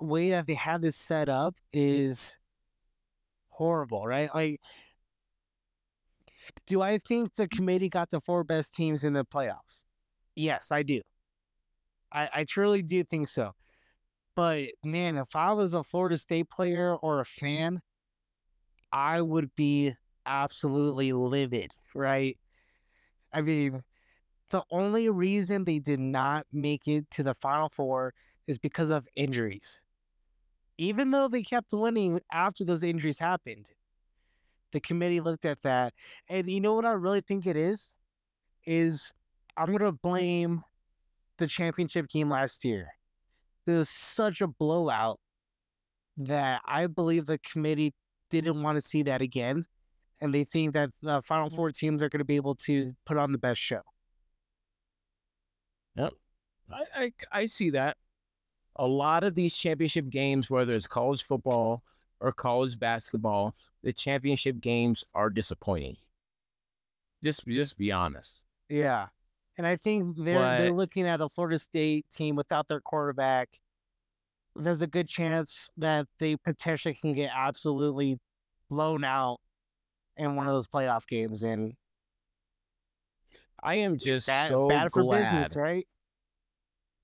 [0.00, 2.38] way that they have this set up is
[3.50, 4.34] horrible, right?
[4.34, 4.60] Like,
[6.66, 9.84] do I think the committee got the four best teams in the playoffs?
[10.34, 11.00] Yes, I do.
[12.12, 13.52] I, I truly do think so.
[14.34, 17.80] But man, if I was a Florida State player or a fan,
[18.92, 19.94] I would be
[20.26, 22.38] absolutely livid, right?
[23.32, 23.80] I mean,
[24.50, 28.14] the only reason they did not make it to the Final Four
[28.46, 29.80] is because of injuries.
[30.78, 33.70] Even though they kept winning after those injuries happened,
[34.72, 35.92] the committee looked at that.
[36.28, 37.92] And you know what I really think it is?
[38.64, 39.12] Is
[39.56, 40.64] I'm going to blame
[41.38, 42.88] the championship game last year.
[43.70, 45.20] It was such a blowout
[46.16, 47.94] that I believe the committee
[48.28, 49.64] didn't want to see that again.
[50.20, 51.56] And they think that the Final mm.
[51.56, 53.80] Four teams are going to be able to put on the best show.
[56.72, 57.96] I, I I see that.
[58.76, 61.82] A lot of these championship games, whether it's college football
[62.20, 65.96] or college basketball, the championship games are disappointing.
[67.22, 68.40] Just just be honest.
[68.68, 69.08] Yeah.
[69.58, 73.48] And I think they're they're looking at a Florida State team without their quarterback.
[74.56, 78.18] There's a good chance that they potentially can get absolutely
[78.68, 79.38] blown out
[80.16, 81.74] in one of those playoff games and
[83.62, 85.20] I am just that so bad for glad.
[85.20, 85.86] business, right?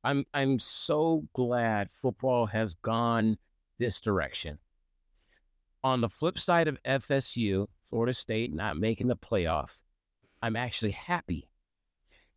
[0.04, 3.38] I'm I'm so glad football has gone
[3.78, 4.58] this direction.
[5.84, 9.80] On the flip side of FSU, Florida State not making the playoff,
[10.42, 11.48] I'm actually happy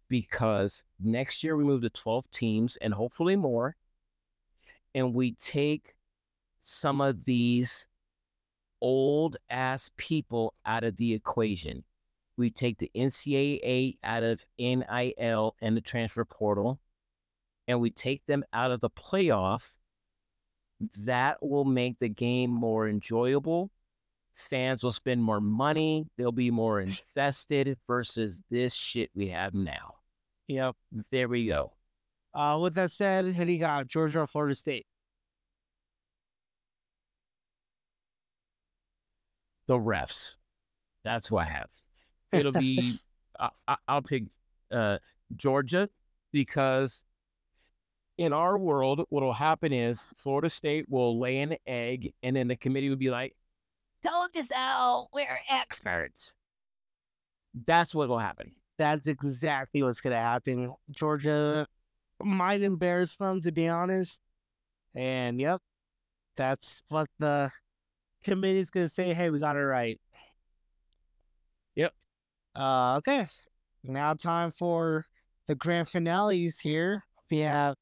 [0.09, 3.75] because next year we move to 12 teams and hopefully more,
[4.93, 5.95] and we take
[6.59, 7.87] some of these
[8.81, 11.83] old ass people out of the equation.
[12.37, 16.79] We take the NCAA out of NIL and the transfer portal
[17.69, 19.73] and we take them out of the playoff,
[20.97, 23.69] that will make the game more enjoyable.
[24.33, 26.07] Fans will spend more money.
[26.17, 29.98] They'll be more invested versus this shit we have now.
[30.49, 30.75] Yep.
[31.11, 31.73] There we go.
[32.33, 33.87] Uh, with that said, who do you got?
[33.87, 34.87] Georgia or Florida State?
[39.67, 40.37] The refs.
[41.03, 41.69] That's who I have.
[42.31, 42.93] It'll be,
[43.39, 44.23] I, I, I'll pick
[44.71, 44.97] uh,
[45.35, 45.87] Georgia
[46.31, 47.03] because
[48.17, 52.47] in our world, what will happen is Florida State will lay an egg and then
[52.47, 53.35] the committee would be like,
[54.03, 55.09] told you so.
[55.13, 56.33] We're experts.
[57.67, 58.53] That's what will happen.
[58.79, 60.73] That's exactly what's going to happen.
[60.89, 61.67] Georgia
[62.23, 64.21] might embarrass them, to be honest.
[64.95, 65.61] And yep,
[66.37, 67.51] that's what the
[68.23, 69.13] committee's going to say.
[69.13, 69.99] Hey, we got it right.
[71.75, 71.93] Yep.
[72.55, 73.25] Uh, okay.
[73.83, 75.03] Now, time for
[75.47, 77.03] the grand finales here.
[77.29, 77.75] We have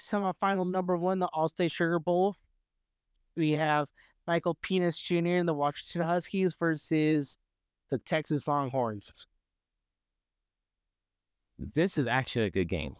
[0.00, 2.36] semifinal number one, the Allstate Sugar Bowl.
[3.36, 3.88] We have
[4.26, 5.36] Michael Penis Jr.
[5.36, 7.36] and the Washington Huskies versus
[7.90, 9.12] the Texas Longhorns.
[11.58, 12.96] This is actually a good game.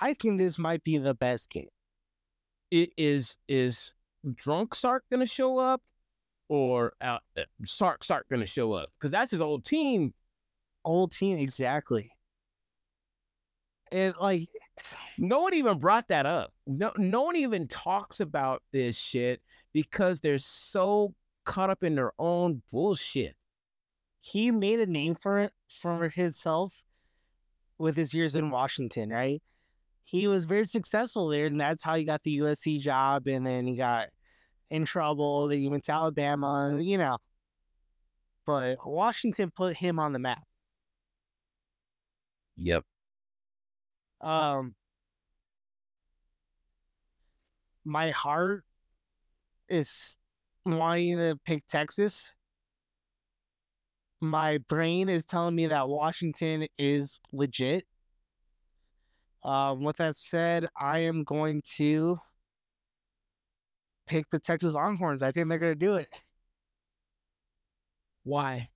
[0.00, 1.68] I think this might be the best game.
[2.70, 3.92] It is is
[4.34, 5.82] drunk Sark gonna show up,
[6.48, 8.90] or uh, uh, Sark Sark gonna show up?
[8.98, 10.14] Because that's his old team.
[10.84, 12.10] Old team, exactly.
[13.92, 14.48] And like,
[15.18, 16.52] No one even brought that up.
[16.66, 19.40] No, no one even talks about this shit
[19.72, 21.14] because they're so
[21.44, 23.36] caught up in their own bullshit.
[24.24, 26.82] He made a name for it for himself
[27.76, 29.42] with his years in Washington, right?
[30.02, 33.26] He was very successful there, and that's how he got the USC job.
[33.26, 34.08] And then he got
[34.70, 35.48] in trouble.
[35.48, 37.18] Then he went to Alabama, you know.
[38.46, 40.42] But Washington put him on the map.
[42.56, 42.82] Yep.
[44.22, 44.74] Um,
[47.84, 48.64] my heart
[49.68, 50.16] is
[50.64, 52.32] wanting to pick Texas.
[54.24, 57.84] My brain is telling me that Washington is legit.
[59.42, 62.18] Um, with that said, I am going to
[64.06, 65.22] pick the Texas Longhorns.
[65.22, 66.08] I think they're going to do it.
[68.24, 68.70] Why?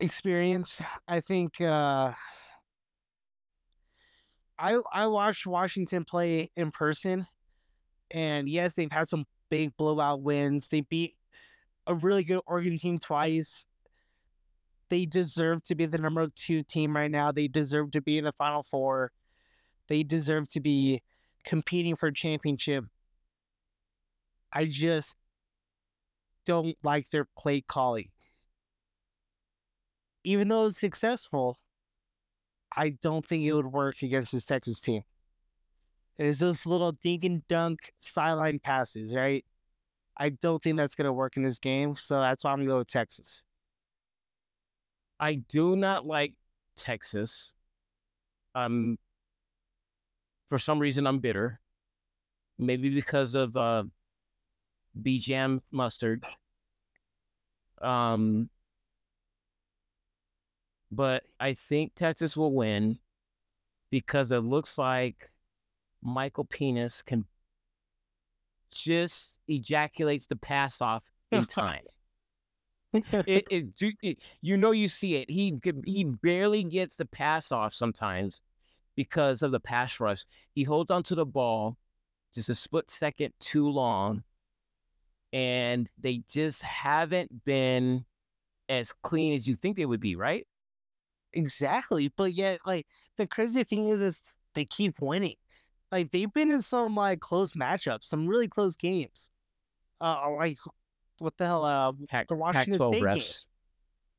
[0.00, 0.82] experience.
[1.08, 2.12] I think uh
[4.58, 7.26] I I watched Washington play in person
[8.10, 10.68] and yes, they've had some big blowout wins.
[10.68, 11.16] They beat
[11.86, 13.66] a really good Oregon team twice.
[14.88, 17.32] They deserve to be the number 2 team right now.
[17.32, 19.10] They deserve to be in the final 4.
[19.88, 21.02] They deserve to be
[21.44, 22.84] competing for a championship.
[24.52, 25.16] I just
[26.44, 28.10] don't like their play calling
[30.26, 31.56] even though it's successful,
[32.76, 35.02] I don't think it would work against this Texas team.
[36.18, 39.44] It is those little dink and dunk sideline passes, right?
[40.16, 42.68] I don't think that's going to work in this game, so that's why I'm going
[42.68, 43.44] to go with Texas.
[45.20, 46.34] I do not like
[46.76, 47.52] Texas.
[48.54, 48.98] Um,
[50.48, 51.60] for some reason, I'm bitter.
[52.58, 53.84] Maybe because of uh,
[55.00, 56.24] B Jam mustard.
[57.82, 58.48] Um,
[60.90, 62.98] but I think Texas will win
[63.90, 65.30] because it looks like
[66.02, 67.26] Michael Penis can
[68.70, 71.84] just ejaculates the pass off in time.
[72.92, 75.30] it, it, it, you know, you see it.
[75.30, 78.40] He he barely gets the pass off sometimes
[78.94, 80.24] because of the pass rush.
[80.54, 81.76] He holds onto the ball
[82.34, 84.22] just a split second too long,
[85.32, 88.04] and they just haven't been
[88.68, 90.46] as clean as you think they would be, right?
[91.36, 92.86] exactly, but yet, like
[93.16, 94.22] the crazy thing is, is
[94.54, 95.36] they keep winning.
[95.92, 99.30] Like they've been in some like close matchups, some really close games.
[100.00, 100.58] Uh, like
[101.18, 101.64] what the hell?
[101.64, 103.04] Uh, Pac, the Washington Pac-12 State game.
[103.04, 103.44] refs.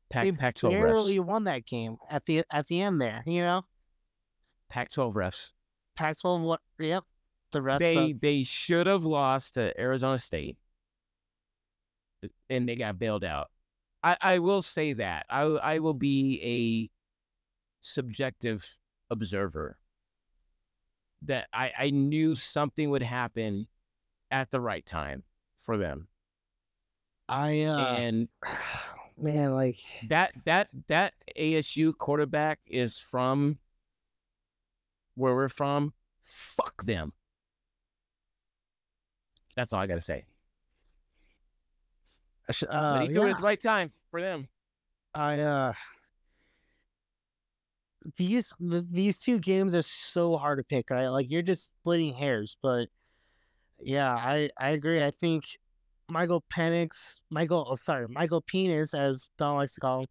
[0.09, 1.26] Pac, they Pac-12 barely refs.
[1.26, 3.24] won that game at the at the end there.
[3.26, 3.65] You know,
[4.70, 5.51] Pac-12 refs.
[5.95, 6.41] Pac-12.
[6.41, 6.61] What?
[6.80, 7.03] Yep,
[7.51, 7.80] the refs.
[7.80, 10.57] They uh, they should have lost to Arizona State,
[12.49, 13.47] and they got bailed out.
[14.03, 16.89] I, I will say that I I will be a
[17.82, 18.78] subjective
[19.09, 19.78] observer.
[21.24, 23.68] That I I knew something would happen
[24.30, 25.24] at the right time
[25.57, 26.07] for them,
[27.28, 28.30] I uh, and
[29.18, 33.58] man, like that that that ASU quarterback is from
[35.16, 35.93] where we're from.
[36.24, 37.13] Fuck them.
[39.55, 40.25] That's all I gotta say.
[42.51, 44.47] Sh- But uh, he threw it at the right time for them.
[45.13, 45.74] I uh,
[48.16, 51.08] these these two games are so hard to pick, right?
[51.08, 52.88] Like you're just splitting hairs, but
[53.79, 55.04] yeah, I I agree.
[55.04, 55.43] I think
[56.09, 60.08] Michael Penix, Michael, oh, sorry, Michael Penis, as Don likes to call him.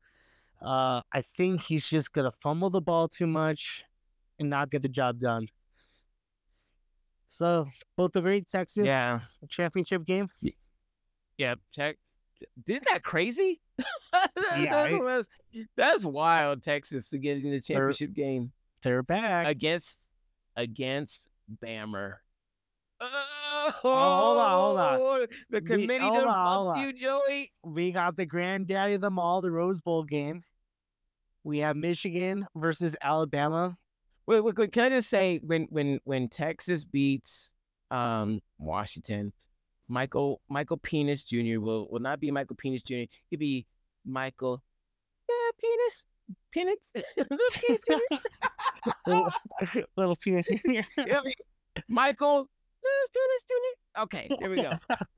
[0.60, 3.84] Uh, I think he's just gonna fumble the ball too much
[4.38, 5.48] and not get the job done.
[7.28, 7.66] So
[7.96, 10.28] both great Texas Yeah, championship game.
[11.38, 11.54] yeah.
[11.72, 11.96] Check.
[12.64, 13.60] Did that crazy?
[13.78, 13.86] Yeah,
[14.34, 15.26] that's, I- was-
[15.76, 16.62] that's wild.
[16.62, 19.46] Texas to get in the championship game They're back.
[19.46, 20.08] against
[20.56, 21.28] against
[21.62, 22.14] Bammer.
[23.00, 25.26] Oh, hold on, hold on.
[25.50, 27.52] The committee hold done on, fucked you, Joey.
[27.62, 30.42] we got the granddaddy of them all, the Rose Bowl game.
[31.44, 33.76] We have Michigan versus Alabama.
[34.26, 37.52] Wait, wait, wait, can I just say when when when Texas beats
[37.90, 39.32] um Washington,
[39.88, 41.60] Michael Michael Penis Jr.
[41.60, 43.04] will will not be Michael Penis Jr.
[43.30, 43.66] He'll be
[44.04, 44.62] Michael
[45.28, 46.06] yeah, Penis
[46.52, 48.16] Penis Little Penis Jr.
[49.06, 49.32] little,
[49.96, 50.46] little penis.
[50.48, 51.22] He'll
[51.88, 52.48] Michael
[52.84, 54.02] Little Penis Jr.
[54.02, 54.72] Okay, here we go.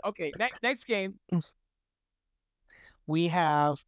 [0.05, 1.19] Okay, next next game.
[3.07, 3.85] we have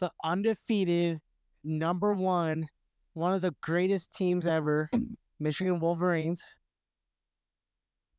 [0.00, 1.20] the undefeated
[1.64, 2.68] number one
[3.14, 4.88] one of the greatest teams ever,
[5.40, 6.56] Michigan Wolverines,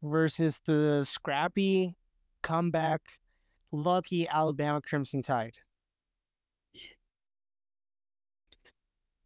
[0.02, 1.96] versus the scrappy,
[2.44, 3.02] comeback,
[3.72, 5.58] lucky Alabama Crimson Tide.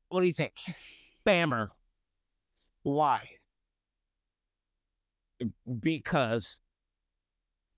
[0.07, 0.53] What do you think?
[1.25, 1.69] Bammer.
[2.83, 3.27] Why?
[5.79, 6.59] because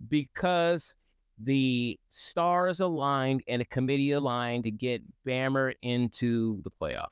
[0.07, 0.95] because
[1.37, 7.11] the stars aligned and a committee aligned to get Bammer into the playoff.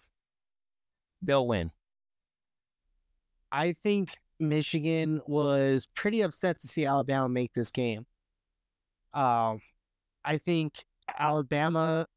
[1.21, 1.71] They'll win.
[3.51, 8.05] I think Michigan was pretty upset to see Alabama make this game.
[9.13, 9.61] Um,
[10.23, 10.83] I think
[11.17, 12.07] Alabama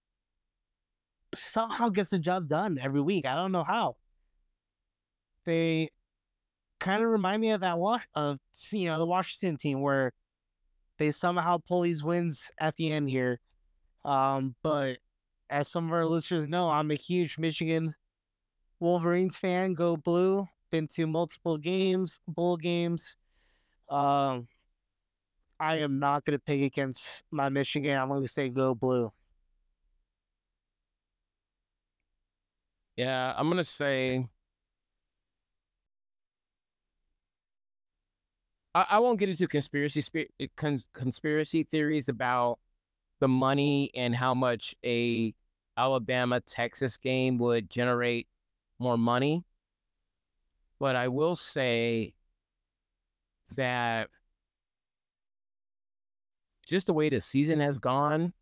[1.35, 3.27] somehow gets the job done every week.
[3.27, 3.97] I don't know how.
[5.45, 5.91] They
[6.79, 8.39] kind of remind me of that one of
[8.73, 10.13] you know the Washington team where
[10.99, 13.41] they somehow pull these wins at the end here.
[14.05, 14.99] Um, but
[15.49, 17.95] as some of our listeners know, I'm a huge Michigan
[18.79, 19.75] Wolverines fan.
[19.75, 20.47] Go blue!
[20.71, 23.17] Been to multiple games, bowl games.
[23.89, 24.49] Um,
[25.61, 27.97] I am not going to pick against my Michigan.
[27.97, 29.13] I'm going to say go blue.
[32.97, 34.27] Yeah, I'm gonna say
[38.75, 42.59] I, I won't get into conspiracy eh, cons, conspiracy theories about
[43.21, 45.35] the money and how much a
[45.77, 48.29] Alabama Texas game would generate
[48.79, 49.45] more money.
[50.79, 52.15] But I will say
[53.57, 54.09] that
[56.71, 58.33] just the way the season has gone,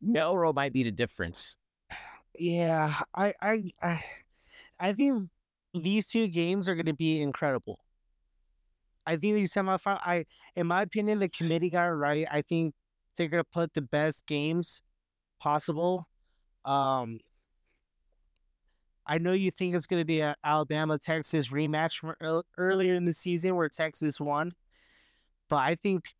[0.00, 1.56] Milroe might be the difference.
[2.38, 4.04] Yeah, I I I,
[4.78, 5.28] I think
[5.74, 7.80] these two games are going to be incredible.
[9.06, 12.26] I think these semifinals, I, in my opinion, the committee got it right.
[12.30, 12.74] I think
[13.16, 14.82] they're going to put the best games
[15.40, 16.06] possible.
[16.64, 17.20] Um,
[19.10, 22.14] I know you think it's going to be an Alabama Texas rematch from
[22.56, 24.52] earlier in the season where Texas won,
[25.48, 26.14] but I think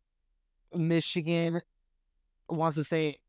[0.75, 1.61] Michigan
[2.49, 3.19] wants to say,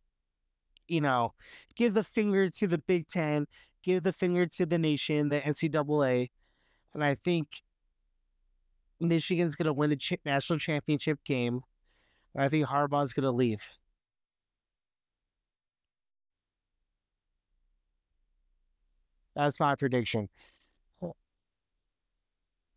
[0.89, 1.35] you know,
[1.77, 3.47] give the finger to the Big Ten,
[3.85, 6.31] give the finger to the nation, the NCAA,
[6.95, 7.63] and I think
[8.99, 11.61] Michigan's going to win the ch- national championship game.
[12.37, 13.63] I think Harbaugh's going to leave.
[19.35, 20.29] That's my prediction.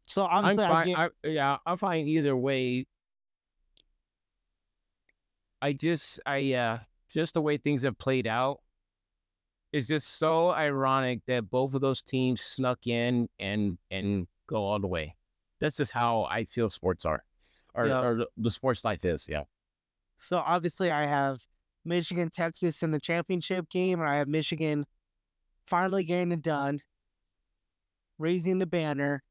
[0.06, 0.96] So honestly, I'm fine.
[0.96, 2.86] I, yeah, I'm fine either way.
[5.62, 6.80] I just, I, uh,
[7.10, 8.60] just the way things have played out,
[9.74, 14.80] is just so ironic that both of those teams snuck in and and go all
[14.80, 15.16] the way.
[15.60, 17.24] That's just how I feel sports are,
[17.74, 18.02] or, yeah.
[18.02, 19.28] or the sports life is.
[19.28, 19.44] Yeah.
[20.18, 21.42] So obviously, I have
[21.84, 24.86] Michigan, Texas in the championship game, and I have Michigan
[25.68, 26.82] finally getting it done,
[28.18, 29.24] raising the banner,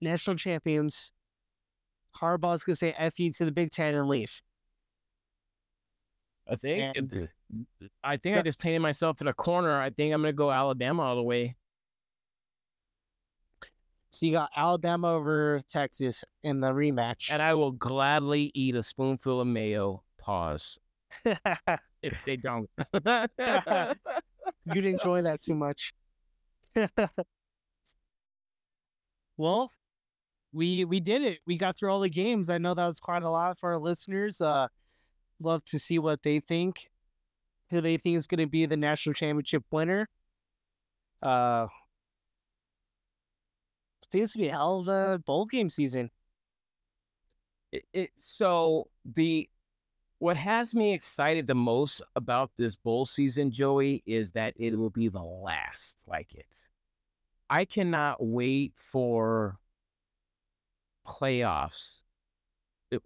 [0.00, 1.12] national champions.
[2.20, 4.40] Harbaugh's gonna say "f you" to the Big Ten and leave.
[6.48, 6.96] I think.
[6.96, 7.28] And,
[8.04, 9.80] I think I just painted myself in a corner.
[9.80, 11.56] I think I'm going to go Alabama all the way.
[14.10, 17.30] So you got Alabama over Texas in the rematch.
[17.30, 20.02] And I will gladly eat a spoonful of mayo.
[20.18, 20.78] Pause.
[22.02, 22.68] if they don't.
[24.74, 25.92] You'd enjoy that too much.
[29.36, 29.70] well,
[30.52, 31.40] we we did it.
[31.46, 32.50] We got through all the games.
[32.50, 34.40] I know that was quite a lot for our listeners.
[34.40, 34.68] Uh
[35.40, 36.88] love to see what they think
[37.70, 40.08] who they think is going to be the national championship winner.
[41.22, 41.68] Uh, I
[44.10, 46.10] think it's going to be a hell of a bowl game season.
[47.72, 49.48] It, it, so the
[50.18, 54.90] what has me excited the most about this bowl season, Joey, is that it will
[54.90, 56.68] be the last like it.
[57.48, 59.58] I cannot wait for
[61.06, 62.00] playoffs.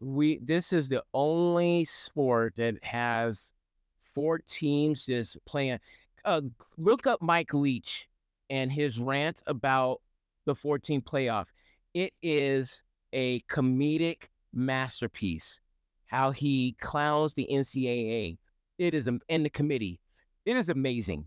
[0.00, 3.52] We this is the only sport that has
[3.98, 5.80] four teams just playing.
[6.24, 6.42] Uh,
[6.78, 8.08] look up Mike Leach
[8.48, 10.00] and his rant about
[10.44, 11.48] the 14 playoff.
[11.94, 12.82] It is
[13.12, 15.60] a comedic masterpiece.
[16.12, 18.38] How he clowns the NCAA.
[18.78, 19.98] It is, and the committee.
[20.46, 21.26] It is amazing.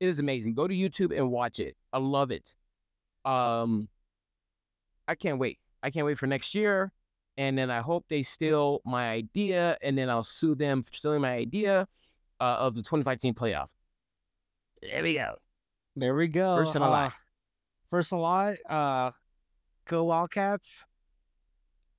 [0.00, 0.54] It is amazing.
[0.54, 1.76] Go to YouTube and watch it.
[1.92, 2.54] I love it.
[3.24, 3.88] Um,
[5.08, 5.58] I can't wait.
[5.82, 6.92] I can't wait for next year
[7.36, 11.22] and then I hope they steal my idea, and then I'll sue them for stealing
[11.22, 11.88] my idea
[12.40, 13.68] uh, of the 25 team playoff.
[14.82, 15.36] There we go.
[15.96, 16.56] There we go.
[16.56, 17.12] First and a lot.
[17.12, 17.14] Uh,
[17.88, 18.54] first and a lot.
[18.68, 19.10] Uh,
[19.86, 20.84] go Wildcats.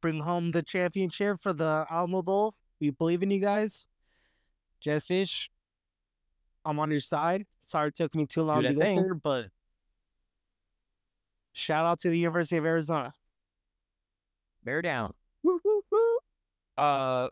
[0.03, 2.55] Bring home the championship for the Alamo Bowl.
[2.81, 3.85] We believe in you guys.
[4.81, 5.47] Jedd Fisch.
[6.65, 7.45] I'm on your side.
[7.61, 8.95] Sorry it took me too long to get thing.
[9.01, 9.45] there, but
[11.53, 13.13] shout out to the University of Arizona.
[14.65, 15.13] Bear down.
[15.41, 16.17] Woo, woo, woo.
[16.77, 17.29] Uh,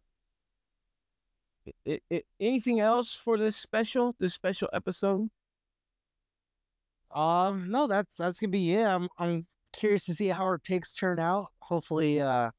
[1.86, 5.30] i- i- anything else for this special, this special episode?
[7.14, 8.86] Um, no, that's that's gonna be it.
[8.86, 11.48] I'm I'm curious to see how our picks turn out.
[11.64, 12.52] Hopefully, uh,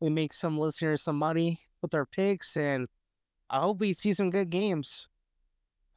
[0.00, 2.88] we make some listeners some money with our picks, and
[3.48, 5.08] I hope we see some good games.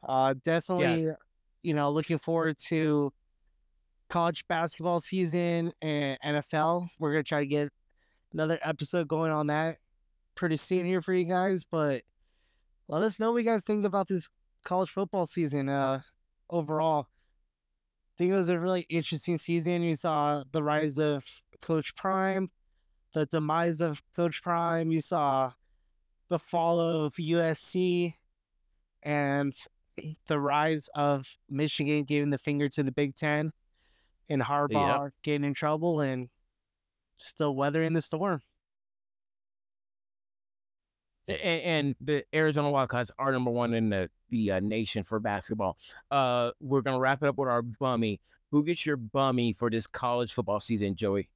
[0.08, 1.12] Uh, definitely,
[1.62, 3.12] you know, looking forward to
[4.10, 6.90] college basketball season and NFL.
[7.00, 7.70] We're gonna try to get
[8.34, 9.78] another episode going on that
[10.36, 11.64] pretty soon here for you guys.
[11.64, 12.04] But
[12.88, 14.30] let us know what you guys think about this
[14.64, 15.70] college football season.
[15.70, 16.02] Uh,
[16.54, 17.08] overall.
[17.10, 19.82] I think it was a really interesting season.
[19.82, 21.26] You saw the rise of
[21.62, 22.52] Coach Prime,
[23.14, 24.92] the demise of Coach Prime.
[24.92, 25.54] You saw
[26.30, 28.14] the fall of USC
[29.04, 29.54] and
[30.28, 33.52] the rise of Michigan giving the finger to the Big Ten
[34.30, 36.30] and Harbaugh getting in trouble and
[37.18, 38.42] still weathering the storm.
[41.28, 45.20] A- a- And, the Arizona Wildcats are number one in the the uh, nation for
[45.20, 45.78] basketball.
[46.10, 48.20] Uh, we're gonna wrap it up with our bummy.
[48.52, 51.30] Who gets your bummy for this college football season, Joey?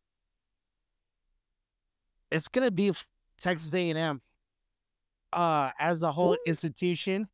[2.32, 2.92] It's gonna be
[3.40, 4.22] Texas A&M.
[5.34, 7.28] Uh, as a whole institution,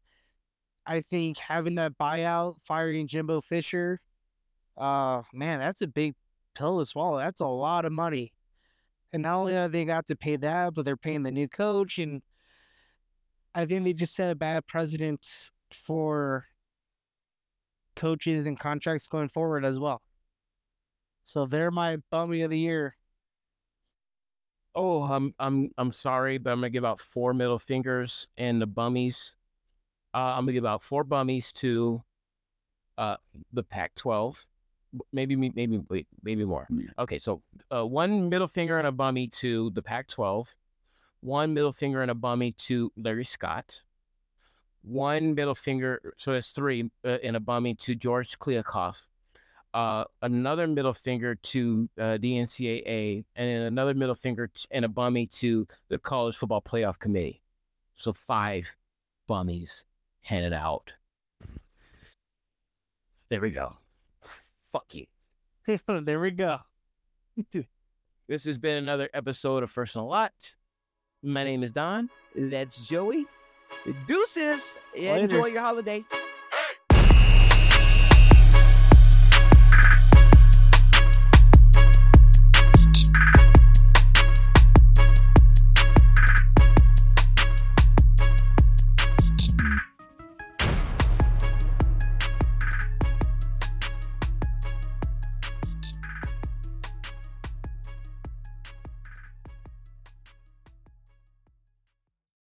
[0.85, 4.01] I think having that buyout, firing Jimbo Fisher,
[4.77, 6.15] uh, man, that's a big
[6.55, 7.17] pill to swallow.
[7.17, 8.33] That's a lot of money.
[9.11, 11.99] And not only are they got to pay that, but they're paying the new coach,
[11.99, 12.23] and
[13.53, 15.25] I think they just set a bad precedent
[15.71, 16.45] for
[17.95, 20.01] coaches and contracts going forward as well.
[21.23, 22.95] So they're my bummy of the year.
[24.75, 28.65] Oh, I'm I'm I'm sorry, but I'm gonna give out four middle fingers and the
[28.67, 29.35] bummies.
[30.13, 32.03] Uh, I'm gonna give out four bummies to
[32.97, 33.17] uh
[33.51, 34.47] the Pac-12.
[35.11, 36.67] Maybe me- maybe wait, maybe more.
[36.99, 37.41] Okay, so
[37.71, 40.55] uh, one middle finger and a bummy to the Pac-12.
[41.21, 43.81] One middle finger and a bummy to Larry Scott.
[44.83, 49.05] One middle finger, so that's three, uh, and a bummy to George Kliavkoff
[49.73, 54.85] uh, another middle finger to uh, the NCAA, and then another middle finger t- and
[54.85, 57.41] a bummy to the College Football Playoff Committee.
[57.95, 58.75] So five
[59.27, 59.85] bummies
[60.21, 60.93] handed out.
[63.29, 63.77] There we go.
[64.71, 65.05] Fuck you.
[65.87, 66.59] there we go.
[68.29, 70.55] This has been another episode of First and a Lot.
[71.21, 72.09] My name is Don.
[72.33, 73.25] That's Joey.
[74.07, 74.77] Deuces.
[74.95, 75.23] Later.
[75.23, 76.05] Enjoy your holiday.